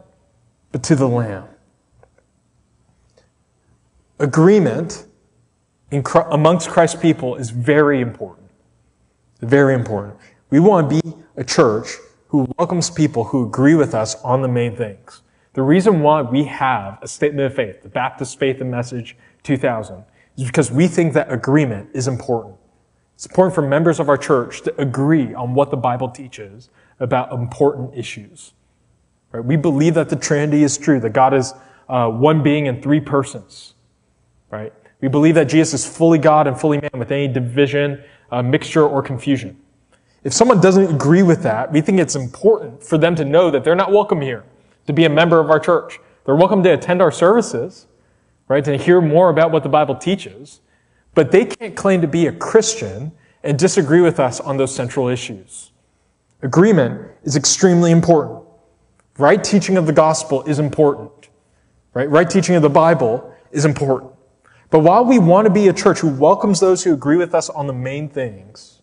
but 0.71 0.81
to 0.83 0.95
the 0.95 1.07
Lamb. 1.07 1.45
Agreement 4.23 5.05
in, 5.91 6.01
amongst 6.31 6.69
Christ's 6.69 6.99
people 6.99 7.35
is 7.35 7.49
very 7.49 7.99
important. 7.99 8.49
Very 9.41 9.73
important. 9.73 10.15
We 10.49 10.61
want 10.61 10.89
to 10.89 11.01
be 11.01 11.13
a 11.35 11.43
church 11.43 11.97
who 12.29 12.47
welcomes 12.57 12.89
people 12.89 13.25
who 13.25 13.45
agree 13.45 13.75
with 13.75 13.93
us 13.93 14.15
on 14.23 14.41
the 14.41 14.47
main 14.47 14.77
things. 14.77 15.23
The 15.51 15.61
reason 15.61 15.99
why 15.99 16.21
we 16.21 16.45
have 16.45 16.99
a 17.01 17.07
statement 17.09 17.47
of 17.47 17.53
faith, 17.53 17.83
the 17.83 17.89
Baptist 17.89 18.39
Faith 18.39 18.61
and 18.61 18.71
Message 18.71 19.17
2000, 19.43 20.05
is 20.37 20.45
because 20.45 20.71
we 20.71 20.87
think 20.87 21.11
that 21.15 21.29
agreement 21.29 21.89
is 21.93 22.07
important. 22.07 22.55
It's 23.15 23.25
important 23.25 23.53
for 23.53 23.61
members 23.61 23.99
of 23.99 24.07
our 24.07 24.17
church 24.17 24.61
to 24.61 24.81
agree 24.81 25.33
on 25.33 25.53
what 25.53 25.69
the 25.69 25.75
Bible 25.75 26.09
teaches 26.09 26.69
about 27.01 27.33
important 27.33 27.93
issues. 27.93 28.53
Right? 29.33 29.43
We 29.43 29.57
believe 29.57 29.95
that 29.95 30.07
the 30.07 30.15
Trinity 30.15 30.63
is 30.63 30.77
true, 30.77 31.01
that 31.01 31.11
God 31.11 31.33
is 31.33 31.53
uh, 31.89 32.07
one 32.07 32.41
being 32.41 32.67
in 32.67 32.81
three 32.81 33.01
persons. 33.01 33.72
Right? 34.53 34.71
We 35.01 35.07
believe 35.07 35.33
that 35.33 35.45
Jesus 35.45 35.83
is 35.83 35.97
fully 35.97 36.19
God 36.19 36.45
and 36.45 36.57
fully 36.57 36.79
man 36.79 36.91
with 36.93 37.11
any 37.11 37.27
division, 37.27 38.03
uh, 38.31 38.43
mixture, 38.43 38.87
or 38.87 39.01
confusion. 39.01 39.57
If 40.23 40.31
someone 40.31 40.61
doesn't 40.61 40.93
agree 40.93 41.23
with 41.23 41.41
that, 41.41 41.71
we 41.71 41.81
think 41.81 41.99
it's 41.99 42.13
important 42.13 42.83
for 42.83 42.99
them 42.99 43.15
to 43.15 43.25
know 43.25 43.49
that 43.49 43.63
they're 43.63 43.73
not 43.73 43.91
welcome 43.91 44.21
here 44.21 44.43
to 44.85 44.93
be 44.93 45.05
a 45.05 45.09
member 45.09 45.39
of 45.39 45.49
our 45.49 45.59
church. 45.59 45.99
They're 46.23 46.35
welcome 46.35 46.61
to 46.61 46.71
attend 46.71 47.01
our 47.01 47.11
services, 47.11 47.87
right, 48.47 48.63
to 48.63 48.77
hear 48.77 49.01
more 49.01 49.31
about 49.31 49.51
what 49.51 49.63
the 49.63 49.69
Bible 49.69 49.95
teaches. 49.95 50.61
But 51.15 51.31
they 51.31 51.45
can't 51.45 51.75
claim 51.75 52.01
to 52.01 52.07
be 52.07 52.27
a 52.27 52.31
Christian 52.31 53.11
and 53.41 53.57
disagree 53.57 54.01
with 54.01 54.19
us 54.19 54.39
on 54.39 54.57
those 54.57 54.73
central 54.73 55.07
issues. 55.07 55.71
Agreement 56.43 57.09
is 57.23 57.35
extremely 57.35 57.89
important. 57.89 58.43
Right 59.17 59.43
teaching 59.43 59.77
of 59.77 59.87
the 59.87 59.93
gospel 59.93 60.43
is 60.43 60.59
important. 60.59 61.29
Right? 61.95 62.07
Right 62.07 62.29
teaching 62.29 62.53
of 62.53 62.61
the 62.61 62.69
Bible 62.69 63.33
is 63.51 63.65
important. 63.65 64.12
But 64.73 64.79
while 64.79 65.05
we 65.05 65.19
want 65.19 65.45
to 65.45 65.53
be 65.53 65.67
a 65.67 65.73
church 65.73 65.99
who 65.99 66.07
welcomes 66.07 66.59
those 66.59 66.83
who 66.83 66.93
agree 66.93 67.15
with 67.15 67.35
us 67.35 67.47
on 67.47 67.67
the 67.67 67.73
main 67.73 68.09
things, 68.09 68.81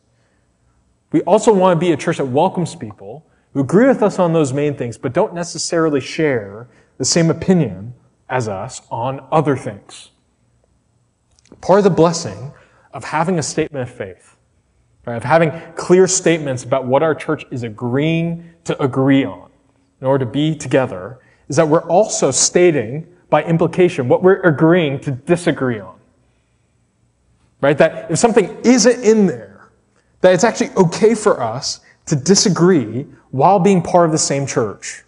we 1.10 1.20
also 1.22 1.52
want 1.52 1.80
to 1.80 1.84
be 1.84 1.90
a 1.90 1.96
church 1.96 2.18
that 2.18 2.26
welcomes 2.26 2.76
people 2.76 3.26
who 3.52 3.60
agree 3.62 3.88
with 3.88 4.00
us 4.00 4.20
on 4.20 4.32
those 4.32 4.52
main 4.52 4.76
things, 4.76 4.96
but 4.96 5.12
don't 5.12 5.34
necessarily 5.34 6.00
share 6.00 6.68
the 6.98 7.04
same 7.04 7.28
opinion 7.28 7.92
as 8.28 8.46
us 8.46 8.82
on 8.88 9.26
other 9.32 9.56
things. 9.56 10.12
Part 11.60 11.78
of 11.78 11.82
the 11.84 11.90
blessing 11.90 12.52
of 12.92 13.02
having 13.02 13.36
a 13.40 13.42
statement 13.42 13.82
of 13.82 13.92
faith, 13.92 14.36
right, 15.06 15.16
of 15.16 15.24
having 15.24 15.50
clear 15.74 16.06
statements 16.06 16.62
about 16.62 16.86
what 16.86 17.02
our 17.02 17.16
church 17.16 17.44
is 17.50 17.64
agreeing 17.64 18.48
to 18.62 18.80
agree 18.80 19.24
on 19.24 19.50
in 20.00 20.06
order 20.06 20.24
to 20.24 20.30
be 20.30 20.54
together, 20.54 21.18
is 21.48 21.56
that 21.56 21.66
we're 21.66 21.88
also 21.88 22.30
stating 22.30 23.08
by 23.30 23.44
implication 23.44 24.08
what 24.08 24.22
we're 24.22 24.40
agreeing 24.42 24.98
to 25.00 25.12
disagree 25.12 25.80
on. 25.80 25.98
Right? 27.60 27.78
That 27.78 28.10
if 28.10 28.18
something 28.18 28.56
isn't 28.64 29.04
in 29.04 29.26
there, 29.26 29.70
that 30.20 30.34
it's 30.34 30.44
actually 30.44 30.70
okay 30.76 31.14
for 31.14 31.40
us 31.42 31.80
to 32.06 32.16
disagree 32.16 33.06
while 33.30 33.58
being 33.58 33.82
part 33.82 34.06
of 34.06 34.12
the 34.12 34.18
same 34.18 34.46
church. 34.46 35.04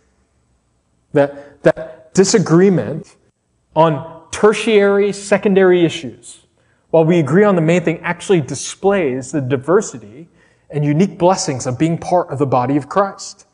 That, 1.13 1.63
that 1.65 2.15
disagreement 2.15 3.17
on 3.75 4.23
tertiary, 4.31 5.13
secondary 5.13 5.85
issues, 5.85 6.47
while 6.91 7.05
we 7.05 7.19
agree 7.19 7.45
on 7.45 7.57
the 7.57 7.63
main 7.63 7.83
thing, 7.83 7.99
actually 8.01 8.41
displays 8.41 9.33
the 9.33 9.41
diversity 9.41 10.29
and 10.71 10.85
unique 10.85 11.19
blessings 11.19 11.67
of 11.67 11.79
being 11.79 11.99
part 11.99 12.29
of 12.29 12.39
the 12.39 12.47
body 12.47 12.77
of 12.77 12.89
Christ. 12.89 13.47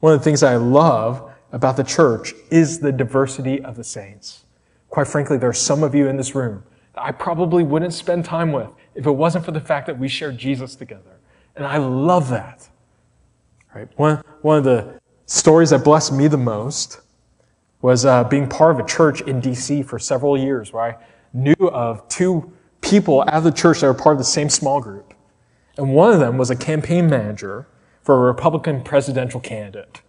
One 0.00 0.12
of 0.12 0.20
the 0.20 0.24
things 0.24 0.42
I 0.42 0.56
love 0.56 1.31
about 1.52 1.76
the 1.76 1.84
church 1.84 2.34
is 2.50 2.80
the 2.80 2.90
diversity 2.90 3.62
of 3.62 3.76
the 3.76 3.84
saints. 3.84 4.44
Quite 4.88 5.06
frankly, 5.06 5.36
there 5.36 5.48
are 5.48 5.54
some 5.54 5.82
of 5.82 5.94
you 5.94 6.08
in 6.08 6.16
this 6.16 6.34
room 6.34 6.64
that 6.94 7.02
I 7.02 7.12
probably 7.12 7.62
wouldn't 7.62 7.94
spend 7.94 8.24
time 8.24 8.52
with 8.52 8.68
if 8.94 9.06
it 9.06 9.12
wasn't 9.12 9.44
for 9.44 9.52
the 9.52 9.60
fact 9.60 9.86
that 9.86 9.98
we 9.98 10.08
share 10.08 10.32
Jesus 10.32 10.74
together. 10.74 11.18
And 11.56 11.66
I 11.66 11.76
love 11.76 12.30
that. 12.30 12.68
Right? 13.74 13.88
One, 13.96 14.22
one 14.42 14.58
of 14.58 14.64
the 14.64 15.00
stories 15.26 15.70
that 15.70 15.84
blessed 15.84 16.12
me 16.12 16.28
the 16.28 16.36
most 16.36 17.00
was 17.80 18.04
uh, 18.04 18.24
being 18.24 18.48
part 18.48 18.74
of 18.74 18.84
a 18.84 18.88
church 18.88 19.20
in 19.22 19.40
DC 19.40 19.84
for 19.84 19.98
several 19.98 20.38
years 20.38 20.72
where 20.72 20.84
I 20.84 20.96
knew 21.32 21.68
of 21.68 22.06
two 22.08 22.52
people 22.80 23.22
out 23.22 23.34
of 23.34 23.44
the 23.44 23.52
church 23.52 23.80
that 23.80 23.86
were 23.86 23.94
part 23.94 24.14
of 24.14 24.18
the 24.18 24.24
same 24.24 24.48
small 24.48 24.80
group. 24.80 25.14
And 25.76 25.94
one 25.94 26.12
of 26.12 26.20
them 26.20 26.36
was 26.36 26.50
a 26.50 26.56
campaign 26.56 27.08
manager 27.08 27.66
for 28.02 28.14
a 28.14 28.20
Republican 28.32 28.82
presidential 28.82 29.40
candidate. 29.40 30.02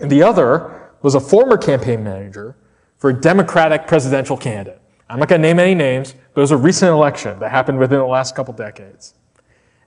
And 0.00 0.10
the 0.10 0.22
other 0.22 0.90
was 1.02 1.14
a 1.14 1.20
former 1.20 1.56
campaign 1.56 2.02
manager 2.02 2.56
for 2.96 3.10
a 3.10 3.14
Democratic 3.14 3.86
presidential 3.86 4.36
candidate. 4.36 4.80
I'm 5.08 5.18
not 5.18 5.28
going 5.28 5.42
to 5.42 5.46
name 5.46 5.58
any 5.58 5.74
names, 5.74 6.14
but 6.32 6.40
it 6.40 6.44
was 6.44 6.50
a 6.50 6.56
recent 6.56 6.90
election 6.90 7.38
that 7.40 7.50
happened 7.50 7.78
within 7.78 7.98
the 7.98 8.06
last 8.06 8.34
couple 8.34 8.54
decades. 8.54 9.14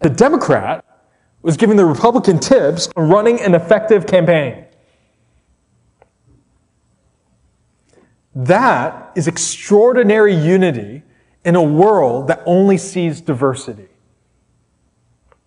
The 0.02 0.10
Democrat 0.10 0.86
was 1.42 1.58
giving 1.58 1.76
the 1.76 1.86
Republican 1.86 2.40
tips 2.40 2.90
on 2.96 3.10
running 3.10 3.42
an 3.42 3.56
effective 3.56 4.06
campaign. 4.06 4.66
That 8.36 9.12
is 9.16 9.28
extraordinary 9.28 10.36
unity 10.36 11.04
in 11.44 11.56
a 11.56 11.64
world 11.64 12.28
that 12.28 12.44
only 12.46 12.78
sees 12.78 13.20
diversity. 13.20 13.88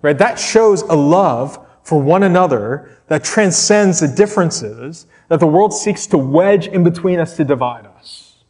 Right? 0.03 0.19
That 0.19 0.39
shows 0.41 0.83
a 0.83 0.97
love 0.97 1.65
for 1.83 2.01
one 2.01 2.23
another 2.23 2.99
that 3.09 3.25
transcends 3.25 4.01
the 4.01 4.09
differences 4.09 5.07
that 5.29 5.41
the 5.41 5.47
world 5.47 5.73
seeks 5.73 6.07
to 6.09 6.19
wedge 6.19 6.67
in 6.69 6.85
between 6.85 7.19
us 7.19 7.37
to 7.37 7.45
divide 7.45 7.87
us. 7.87 8.45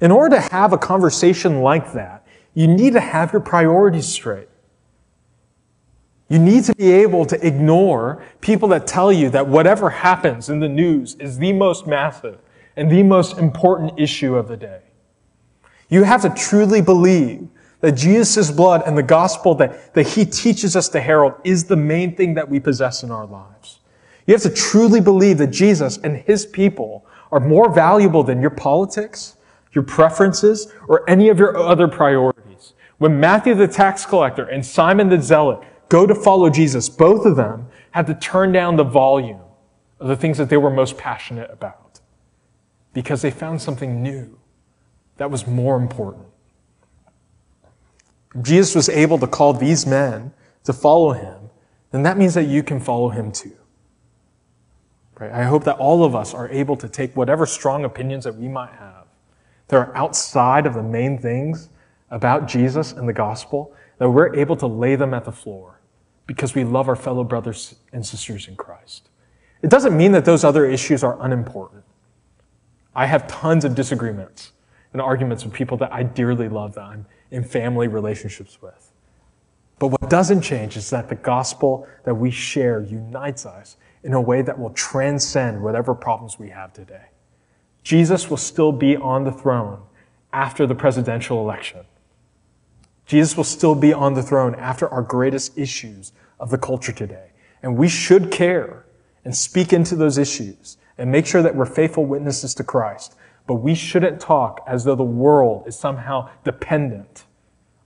In 0.00 0.10
order 0.10 0.36
to 0.36 0.42
have 0.52 0.72
a 0.72 0.78
conversation 0.78 1.62
like 1.62 1.92
that, 1.92 2.26
you 2.54 2.66
need 2.66 2.92
to 2.92 3.00
have 3.00 3.32
your 3.32 3.40
priorities 3.40 4.06
straight. 4.06 4.48
You 6.28 6.38
need 6.38 6.64
to 6.64 6.74
be 6.74 6.90
able 6.90 7.24
to 7.26 7.46
ignore 7.46 8.24
people 8.40 8.68
that 8.70 8.86
tell 8.86 9.12
you 9.12 9.30
that 9.30 9.46
whatever 9.46 9.90
happens 9.90 10.48
in 10.48 10.60
the 10.60 10.68
news 10.68 11.14
is 11.16 11.38
the 11.38 11.52
most 11.52 11.86
massive 11.86 12.38
and 12.74 12.90
the 12.90 13.02
most 13.02 13.38
important 13.38 13.98
issue 13.98 14.36
of 14.36 14.48
the 14.48 14.56
day. 14.56 14.80
You 15.88 16.02
have 16.02 16.22
to 16.22 16.30
truly 16.30 16.80
believe 16.80 17.48
that 17.80 17.92
Jesus' 17.92 18.50
blood 18.50 18.82
and 18.86 18.96
the 18.96 19.02
gospel 19.02 19.54
that, 19.56 19.94
that 19.94 20.08
he 20.08 20.24
teaches 20.24 20.76
us 20.76 20.88
to 20.90 21.00
herald 21.00 21.34
is 21.44 21.64
the 21.64 21.76
main 21.76 22.14
thing 22.14 22.34
that 22.34 22.48
we 22.48 22.58
possess 22.58 23.02
in 23.02 23.10
our 23.10 23.26
lives. 23.26 23.80
You 24.26 24.34
have 24.34 24.42
to 24.42 24.50
truly 24.50 25.00
believe 25.00 25.38
that 25.38 25.48
Jesus 25.48 25.98
and 25.98 26.16
his 26.16 26.46
people 26.46 27.06
are 27.30 27.40
more 27.40 27.72
valuable 27.72 28.22
than 28.22 28.40
your 28.40 28.50
politics, 28.50 29.36
your 29.72 29.84
preferences, 29.84 30.72
or 30.88 31.08
any 31.08 31.28
of 31.28 31.38
your 31.38 31.56
other 31.56 31.86
priorities. 31.86 32.72
When 32.98 33.20
Matthew 33.20 33.54
the 33.54 33.68
tax 33.68 34.06
collector 34.06 34.44
and 34.44 34.64
Simon 34.64 35.08
the 35.08 35.20
zealot 35.20 35.60
go 35.88 36.06
to 36.06 36.14
follow 36.14 36.50
Jesus, 36.50 36.88
both 36.88 37.26
of 37.26 37.36
them 37.36 37.68
had 37.90 38.06
to 38.06 38.14
turn 38.14 38.52
down 38.52 38.76
the 38.76 38.84
volume 38.84 39.40
of 40.00 40.08
the 40.08 40.16
things 40.16 40.38
that 40.38 40.48
they 40.48 40.56
were 40.56 40.70
most 40.70 40.96
passionate 40.96 41.50
about 41.50 42.00
because 42.92 43.22
they 43.22 43.30
found 43.30 43.60
something 43.60 44.02
new 44.02 44.38
that 45.18 45.30
was 45.30 45.46
more 45.46 45.76
important. 45.76 46.26
Jesus 48.42 48.74
was 48.74 48.88
able 48.88 49.18
to 49.18 49.26
call 49.26 49.52
these 49.52 49.86
men 49.86 50.32
to 50.64 50.72
follow 50.72 51.12
him, 51.12 51.50
then 51.90 52.02
that 52.02 52.18
means 52.18 52.34
that 52.34 52.44
you 52.44 52.62
can 52.62 52.80
follow 52.80 53.08
him 53.08 53.32
too. 53.32 53.56
Right? 55.18 55.32
I 55.32 55.44
hope 55.44 55.64
that 55.64 55.76
all 55.78 56.04
of 56.04 56.14
us 56.14 56.34
are 56.34 56.48
able 56.50 56.76
to 56.76 56.88
take 56.88 57.16
whatever 57.16 57.46
strong 57.46 57.84
opinions 57.84 58.24
that 58.24 58.36
we 58.36 58.48
might 58.48 58.72
have 58.72 59.06
that 59.68 59.76
are 59.76 59.96
outside 59.96 60.66
of 60.66 60.74
the 60.74 60.82
main 60.82 61.18
things 61.18 61.70
about 62.10 62.46
Jesus 62.46 62.92
and 62.92 63.08
the 63.08 63.12
gospel, 63.12 63.74
that 63.98 64.10
we're 64.10 64.34
able 64.36 64.56
to 64.56 64.66
lay 64.66 64.94
them 64.94 65.14
at 65.14 65.24
the 65.24 65.32
floor 65.32 65.80
because 66.26 66.54
we 66.54 66.64
love 66.64 66.88
our 66.88 66.96
fellow 66.96 67.24
brothers 67.24 67.76
and 67.92 68.04
sisters 68.04 68.46
in 68.46 68.56
Christ. 68.56 69.08
It 69.62 69.70
doesn't 69.70 69.96
mean 69.96 70.12
that 70.12 70.24
those 70.24 70.44
other 70.44 70.66
issues 70.66 71.02
are 71.02 71.16
unimportant. 71.20 71.84
I 72.94 73.06
have 73.06 73.26
tons 73.26 73.64
of 73.64 73.74
disagreements 73.74 74.52
and 74.92 75.00
arguments 75.00 75.44
with 75.44 75.52
people 75.52 75.76
that 75.78 75.92
I 75.92 76.02
dearly 76.02 76.48
love 76.48 76.74
that 76.74 76.84
I'm 76.84 77.06
in 77.30 77.44
family 77.44 77.88
relationships 77.88 78.60
with. 78.60 78.92
But 79.78 79.88
what 79.88 80.08
doesn't 80.08 80.42
change 80.42 80.76
is 80.76 80.90
that 80.90 81.08
the 81.08 81.14
gospel 81.14 81.86
that 82.04 82.14
we 82.14 82.30
share 82.30 82.80
unites 82.80 83.44
us 83.44 83.76
in 84.02 84.12
a 84.12 84.20
way 84.20 84.40
that 84.42 84.58
will 84.58 84.70
transcend 84.70 85.62
whatever 85.62 85.94
problems 85.94 86.38
we 86.38 86.48
have 86.50 86.72
today. 86.72 87.06
Jesus 87.82 88.30
will 88.30 88.36
still 88.36 88.72
be 88.72 88.96
on 88.96 89.24
the 89.24 89.32
throne 89.32 89.82
after 90.32 90.66
the 90.66 90.74
presidential 90.74 91.40
election. 91.40 91.84
Jesus 93.04 93.36
will 93.36 93.44
still 93.44 93.74
be 93.74 93.92
on 93.92 94.14
the 94.14 94.22
throne 94.22 94.54
after 94.54 94.88
our 94.88 95.02
greatest 95.02 95.56
issues 95.56 96.12
of 96.40 96.50
the 96.50 96.58
culture 96.58 96.92
today. 96.92 97.30
And 97.62 97.76
we 97.76 97.88
should 97.88 98.30
care 98.30 98.84
and 99.24 99.36
speak 99.36 99.72
into 99.72 99.94
those 99.94 100.18
issues 100.18 100.76
and 100.98 101.10
make 101.12 101.26
sure 101.26 101.42
that 101.42 101.54
we're 101.54 101.66
faithful 101.66 102.04
witnesses 102.06 102.54
to 102.54 102.64
Christ 102.64 103.14
but 103.46 103.56
we 103.56 103.74
shouldn't 103.74 104.20
talk 104.20 104.62
as 104.66 104.84
though 104.84 104.94
the 104.94 105.04
world 105.04 105.66
is 105.66 105.78
somehow 105.78 106.28
dependent 106.44 107.24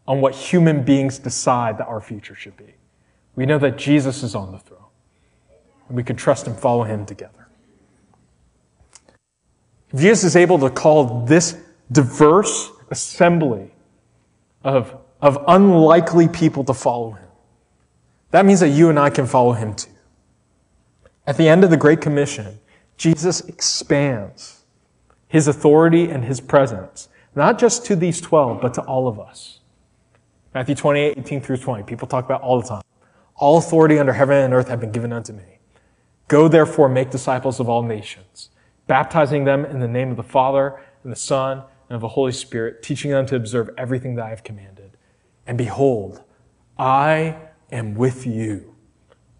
on 0.09 0.21
what 0.21 0.35
human 0.35 0.83
beings 0.83 1.19
decide 1.19 1.79
that 1.79 1.87
our 1.87 2.01
future 2.01 2.35
should 2.35 2.57
be. 2.57 2.75
We 3.37 3.47
know 3.47 3.59
that 3.59 3.77
Jesus 3.77 4.23
is 4.23 4.35
on 4.35 4.53
the 4.53 4.59
throne, 4.59 4.81
and 5.89 5.97
we 5.97 6.03
can 6.03 6.17
trust 6.17 6.47
and 6.47 6.59
follow 6.59 6.85
him 6.85 7.07
together. 7.07 7.47
If 9.93 10.01
Jesus 10.01 10.25
is 10.25 10.37
able 10.37 10.59
to 10.61 10.71
call 10.71 11.25
this 11.25 11.57
diverse 11.93 12.71
assembly 12.91 13.71
of, 14.65 14.97
of 15.21 15.45
unlikely 15.49 16.29
people 16.29 16.65
to 16.65 16.75
follow 16.75 17.13
him, 17.13 17.29
that 18.31 18.47
means 18.47 18.61
that 18.61 18.69
you 18.69 18.89
and 18.89 18.99
I 18.99 19.11
can 19.11 19.27
follow 19.27 19.53
him 19.53 19.75
too. 19.75 19.91
At 21.27 21.37
the 21.37 21.49
end 21.49 21.65
of 21.65 21.71
the 21.71 21.77
Great 21.77 22.01
Commission, 22.01 22.59
Jesus 22.97 23.41
expands 23.43 24.60
his 25.31 25.47
authority 25.47 26.11
and 26.11 26.25
his 26.25 26.41
presence, 26.41 27.09
not 27.37 27.57
just 27.57 27.87
to 27.87 27.95
these 27.95 28.21
12, 28.21 28.61
but 28.61 28.75
to 28.75 28.83
all 28.83 29.07
of 29.07 29.21
us. 29.21 29.61
Matthew 30.53 30.75
28, 30.75 31.19
18 31.19 31.41
through 31.41 31.59
20. 31.59 31.85
People 31.85 32.09
talk 32.09 32.25
about 32.25 32.43
all 32.43 32.61
the 32.61 32.67
time. 32.67 32.83
All 33.37 33.57
authority 33.57 34.01
under 34.01 34.13
heaven 34.13 34.37
and 34.39 34.53
earth 34.53 34.67
have 34.67 34.81
been 34.81 34.91
given 34.91 35.13
unto 35.13 35.33
me. 35.33 35.61
Go 36.27 36.49
therefore 36.49 36.89
make 36.89 37.11
disciples 37.11 37.61
of 37.61 37.69
all 37.69 37.85
nations, 37.85 38.51
baptizing 38.89 39.45
them 39.45 39.65
in 39.65 39.79
the 39.79 39.87
name 39.87 40.11
of 40.11 40.17
the 40.17 40.25
Father 40.25 40.81
and 41.05 41.13
the 41.13 41.17
Son 41.17 41.63
and 41.89 41.95
of 41.95 42.01
the 42.01 42.09
Holy 42.09 42.33
Spirit, 42.33 42.83
teaching 42.83 43.13
them 43.13 43.25
to 43.27 43.37
observe 43.37 43.71
everything 43.79 44.17
that 44.17 44.27
I 44.27 44.31
have 44.31 44.43
commanded. 44.43 44.97
And 45.47 45.57
behold, 45.57 46.25
I 46.77 47.37
am 47.71 47.95
with 47.95 48.27
you 48.27 48.75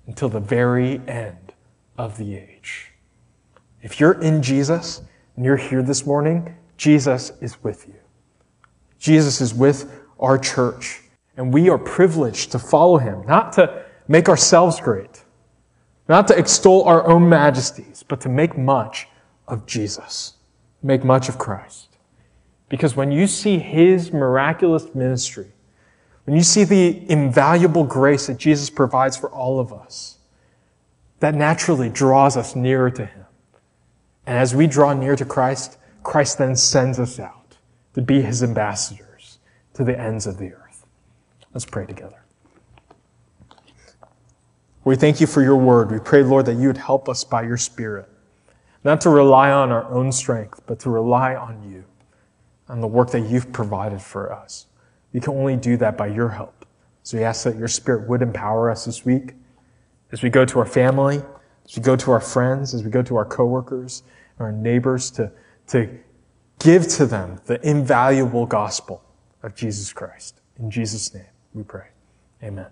until 0.07 0.29
the 0.29 0.39
very 0.39 1.01
end 1.09 1.53
of 1.99 2.17
the 2.17 2.37
age. 2.37 2.93
If 3.83 3.99
you're 3.99 4.21
in 4.23 4.41
Jesus, 4.41 5.03
and 5.37 5.45
you're 5.45 5.57
here 5.57 5.83
this 5.83 6.07
morning, 6.07 6.55
Jesus 6.77 7.33
is 7.41 7.63
with 7.63 7.87
you. 7.89 7.95
Jesus 8.99 9.41
is 9.41 9.55
with 9.55 9.91
our 10.19 10.39
church. 10.39 11.01
And 11.37 11.53
we 11.53 11.71
are 11.71 11.79
privileged 11.79 12.53
to 12.53 12.59
follow 12.59 12.99
him, 12.99 13.25
not 13.27 13.53
to 13.55 13.85
make 14.09 14.29
ourselves 14.29 14.81
great, 14.81 15.23
not 16.09 16.29
to 16.29 16.37
extol 16.37 16.85
our 16.85 17.07
own 17.07 17.29
majesties, 17.29 18.05
but 18.07 18.21
to 18.23 18.29
make 18.29 18.59
much 18.59 19.09
of 19.49 19.67
Jesus, 19.67 20.35
make 20.83 21.05
much 21.05 21.29
of 21.29 21.39
Christ. 21.39 21.89
Because 22.69 22.95
when 22.95 23.11
you 23.11 23.27
see 23.27 23.59
his 23.59 24.13
miraculous 24.13 24.95
ministry, 24.95 25.53
when 26.25 26.37
you 26.37 26.43
see 26.43 26.65
the 26.65 27.11
invaluable 27.11 27.85
grace 27.85 28.27
that 28.27 28.39
Jesus 28.39 28.71
provides 28.71 29.17
for 29.17 29.31
all 29.31 29.59
of 29.59 29.73
us, 29.73 30.19
that 31.21 31.35
naturally 31.35 31.89
draws 31.89 32.37
us 32.37 32.55
nearer 32.55 32.91
to 32.91 33.07
him. 33.07 33.20
And 34.27 34.39
as 34.39 34.55
we 34.55 34.67
draw 34.67 34.93
near 34.93 35.17
to 35.17 35.25
Christ, 35.25 35.79
Christ 36.03 36.39
then 36.39 36.57
sends 36.57 36.99
us 36.99 37.19
out 37.19 37.57
to 37.95 38.03
be 38.03 38.23
his 38.23 38.43
ambassadors 38.43 39.39
to 39.75 39.85
the 39.85 39.99
ends 39.99 40.27
of 40.27 40.39
the 40.39 40.53
earth. 40.53 40.87
Let's 41.53 41.67
pray 41.67 41.87
together. 41.87 42.25
We 44.85 44.97
thank 44.97 45.21
you 45.21 45.27
for 45.27 45.43
your 45.43 45.57
word. 45.57 45.91
We 45.91 45.99
pray, 45.99 46.23
Lord, 46.23 46.47
that 46.47 46.55
you 46.55 46.69
would 46.69 46.79
help 46.79 47.09
us 47.09 47.23
by 47.23 47.43
your 47.43 47.57
Spirit, 47.57 48.09
not 48.83 49.01
to 49.03 49.11
rely 49.11 49.51
on 49.51 49.71
our 49.71 49.85
own 49.93 50.11
strength, 50.11 50.63
but 50.67 50.79
to 50.81 50.91
rely 50.91 51.35
on 51.35 51.71
you, 51.71 51.85
on 52.69 52.81
the 52.81 52.87
work 52.87 53.11
that 53.11 53.29
you've 53.29 53.53
provided 53.53 54.01
for 54.01 54.33
us. 54.33 54.67
We 55.13 55.21
can 55.21 55.35
only 55.35 55.57
do 55.57 55.77
that 55.79 55.99
by 55.99 56.07
your 56.07 56.31
help. 56.31 56.65
So 57.03 57.19
we 57.19 57.25
ask 57.25 57.45
that 57.45 57.57
your 57.57 57.69
Spirit 57.69 58.09
would 58.09 58.23
empower 58.23 58.71
us 58.71 58.85
this 58.85 59.05
week 59.05 59.35
as 60.13 60.23
we 60.23 60.31
go 60.31 60.45
to 60.45 60.59
our 60.59 60.67
family, 60.67 61.23
as 61.71 61.77
we 61.77 61.83
go 61.83 61.95
to 61.95 62.11
our 62.11 62.21
friends, 62.21 62.75
as 62.75 62.83
we 62.83 62.91
go 62.91 63.03
to 63.03 63.17
our 63.17 63.25
coworkers, 63.25 64.03
our 64.41 64.51
neighbors, 64.51 65.11
to, 65.13 65.31
to 65.69 65.89
give 66.59 66.89
to 66.89 67.07
them 67.07 67.41
the 67.47 67.65
invaluable 67.67 68.45
gospel 68.45 69.05
of 69.43 69.55
Jesus 69.55 69.93
Christ. 69.93 70.41
In 70.59 70.71
Jesus' 70.71 71.15
name 71.15 71.27
we 71.55 71.63
pray. 71.63 71.87
Amen. 72.43 72.67